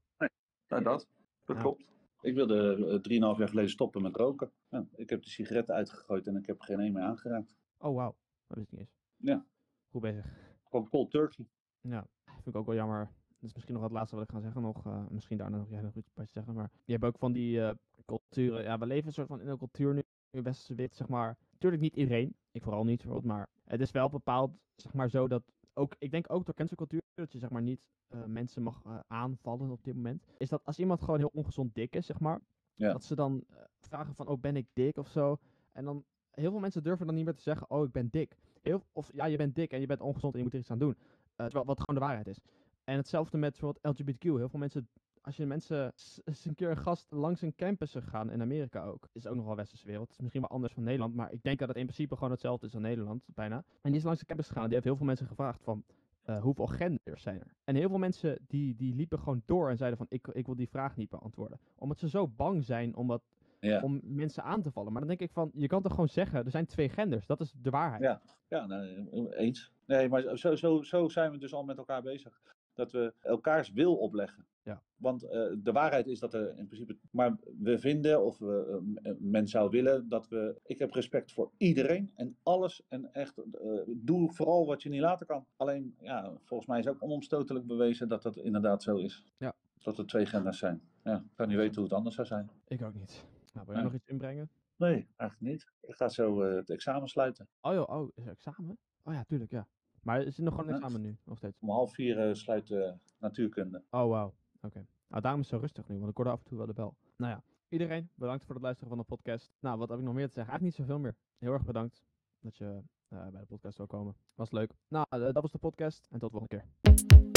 [0.68, 1.08] Nou, dat.
[1.44, 1.62] Dat Ja.
[1.62, 1.84] klopt.
[2.20, 4.52] Ik wilde eh, drieënhalf jaar geleden stoppen met roken.
[4.68, 7.54] Ja, ik heb de sigaretten uitgegooid en ik heb geen een meer aangeraakt.
[7.78, 8.16] Oh, wauw.
[8.46, 8.96] Dat wist ik niet eens.
[9.16, 9.46] Ja.
[9.90, 10.26] Goed bezig.
[10.64, 11.46] Gewoon cold turkey.
[11.80, 12.98] Ja, vind ik ook wel jammer.
[13.28, 14.62] Dat is misschien nog het laatste wat ik ga zeggen.
[14.62, 16.54] Nog, eh, misschien daarna nog jij nog iets bij te zeggen.
[16.54, 17.74] Maar je hebt ook van die eh,
[18.06, 18.62] culturen.
[18.62, 21.38] Ja, we leven een soort van in een cultuur nu in westerse wit, zeg maar.
[21.50, 22.36] Natuurlijk niet iedereen.
[22.50, 23.32] Ik vooral niet, bijvoorbeeld.
[23.32, 25.42] Maar het is wel bepaald, zeg maar, zo dat
[25.76, 28.98] ook, ik denk ook door cancelcultuur, dat je zeg maar niet eh, mensen mag eh,
[29.06, 30.22] aanvallen op dit moment.
[30.38, 32.40] Is dat als iemand gewoon heel ongezond dik is, zeg maar.
[32.74, 32.92] Ja.
[32.92, 35.38] Dat ze dan eh, vragen van, oh ben ik dik of zo.
[35.72, 38.36] En dan, heel veel mensen durven dan niet meer te zeggen, oh ik ben dik.
[38.62, 40.70] Heel, of ja, je bent dik en je bent ongezond en je moet er iets
[40.70, 40.96] aan doen.
[41.36, 42.40] Terwijl, wat gewoon de waarheid is.
[42.84, 44.22] En hetzelfde met bijvoorbeeld LGBTQ.
[44.22, 44.88] Heel veel mensen,
[45.26, 45.92] als je mensen
[46.24, 49.08] eens een keer een gast langs een campus gaan in Amerika ook.
[49.12, 50.06] Is ook nog wel westerse wereld.
[50.06, 51.14] Het is misschien wel anders van Nederland.
[51.14, 53.56] Maar ik denk dat het in principe gewoon hetzelfde is als Nederland, bijna.
[53.56, 54.64] En die is langs de campus gegaan.
[54.64, 55.84] Die heeft heel veel mensen gevraagd van,
[56.22, 57.54] eh, hoeveel genders zijn er?
[57.64, 60.56] En heel veel mensen die, die liepen gewoon door en zeiden van, ik, ik wil
[60.56, 61.60] die vraag niet beantwoorden.
[61.78, 63.20] Omdat ze zo bang zijn om,
[63.60, 63.80] Ja.
[63.80, 64.92] om mensen aan te vallen.
[64.92, 67.26] Maar dan denk ik van, je kan toch gewoon zeggen, er zijn twee genders.
[67.26, 68.02] Dat is de waarheid.
[68.02, 68.20] Ja.
[68.48, 69.72] Ja, nou, eens.
[69.86, 72.40] Nee, maar zo, zo, zo zijn we dus al met elkaar bezig.
[72.76, 74.46] Dat we elkaars wil opleggen.
[74.62, 74.82] Ja.
[74.96, 76.96] Want eh, de waarheid is dat er in principe.
[77.10, 80.60] Maar we vinden, of we, eh, men zou willen, dat we.
[80.64, 82.82] Ik heb respect voor iedereen en alles.
[82.88, 85.46] En echt, eh, doe vooral wat je niet laten kan.
[85.56, 89.24] Alleen, ja, volgens mij is ook onomstotelijk bewezen dat dat inderdaad zo is.
[89.38, 89.54] Ja.
[89.82, 90.80] Dat er twee genders zijn.
[91.04, 92.50] Ja, ik kan niet weten hoe het anders zou zijn.
[92.68, 93.24] Ik ook niet.
[93.52, 93.90] Nou, wil jij Ja.
[93.90, 94.50] nog iets inbrengen?
[94.76, 95.66] Nee, eigenlijk niet.
[95.80, 97.48] Ik ga zo het examen sluiten.
[97.60, 98.78] Oh joh, oh, is er examen?
[99.02, 99.66] Oh ja, tuurlijk, ja.
[100.06, 101.58] Maar is er nog gewoon een examen nu, nog steeds?
[101.60, 103.82] Om half vier eh, sluit eh, natuurkunde.
[103.90, 104.34] Oh, wauw.
[104.60, 104.86] Oké.
[105.08, 106.72] Nou, daarom is het zo rustig nu, want ik hoorde af en toe wel de
[106.72, 106.96] bel.
[107.16, 109.52] Nou ja, iedereen, bedankt voor het luisteren van de podcast.
[109.60, 110.52] Nou, wat heb ik nog meer te zeggen?
[110.52, 111.16] Eigenlijk niet zoveel meer.
[111.38, 112.02] Heel erg bedankt
[112.40, 114.16] dat je eh, bij de podcast wil komen.
[114.34, 114.74] Was leuk.
[114.88, 117.35] Nou, dat was de podcast en tot de volgende keer.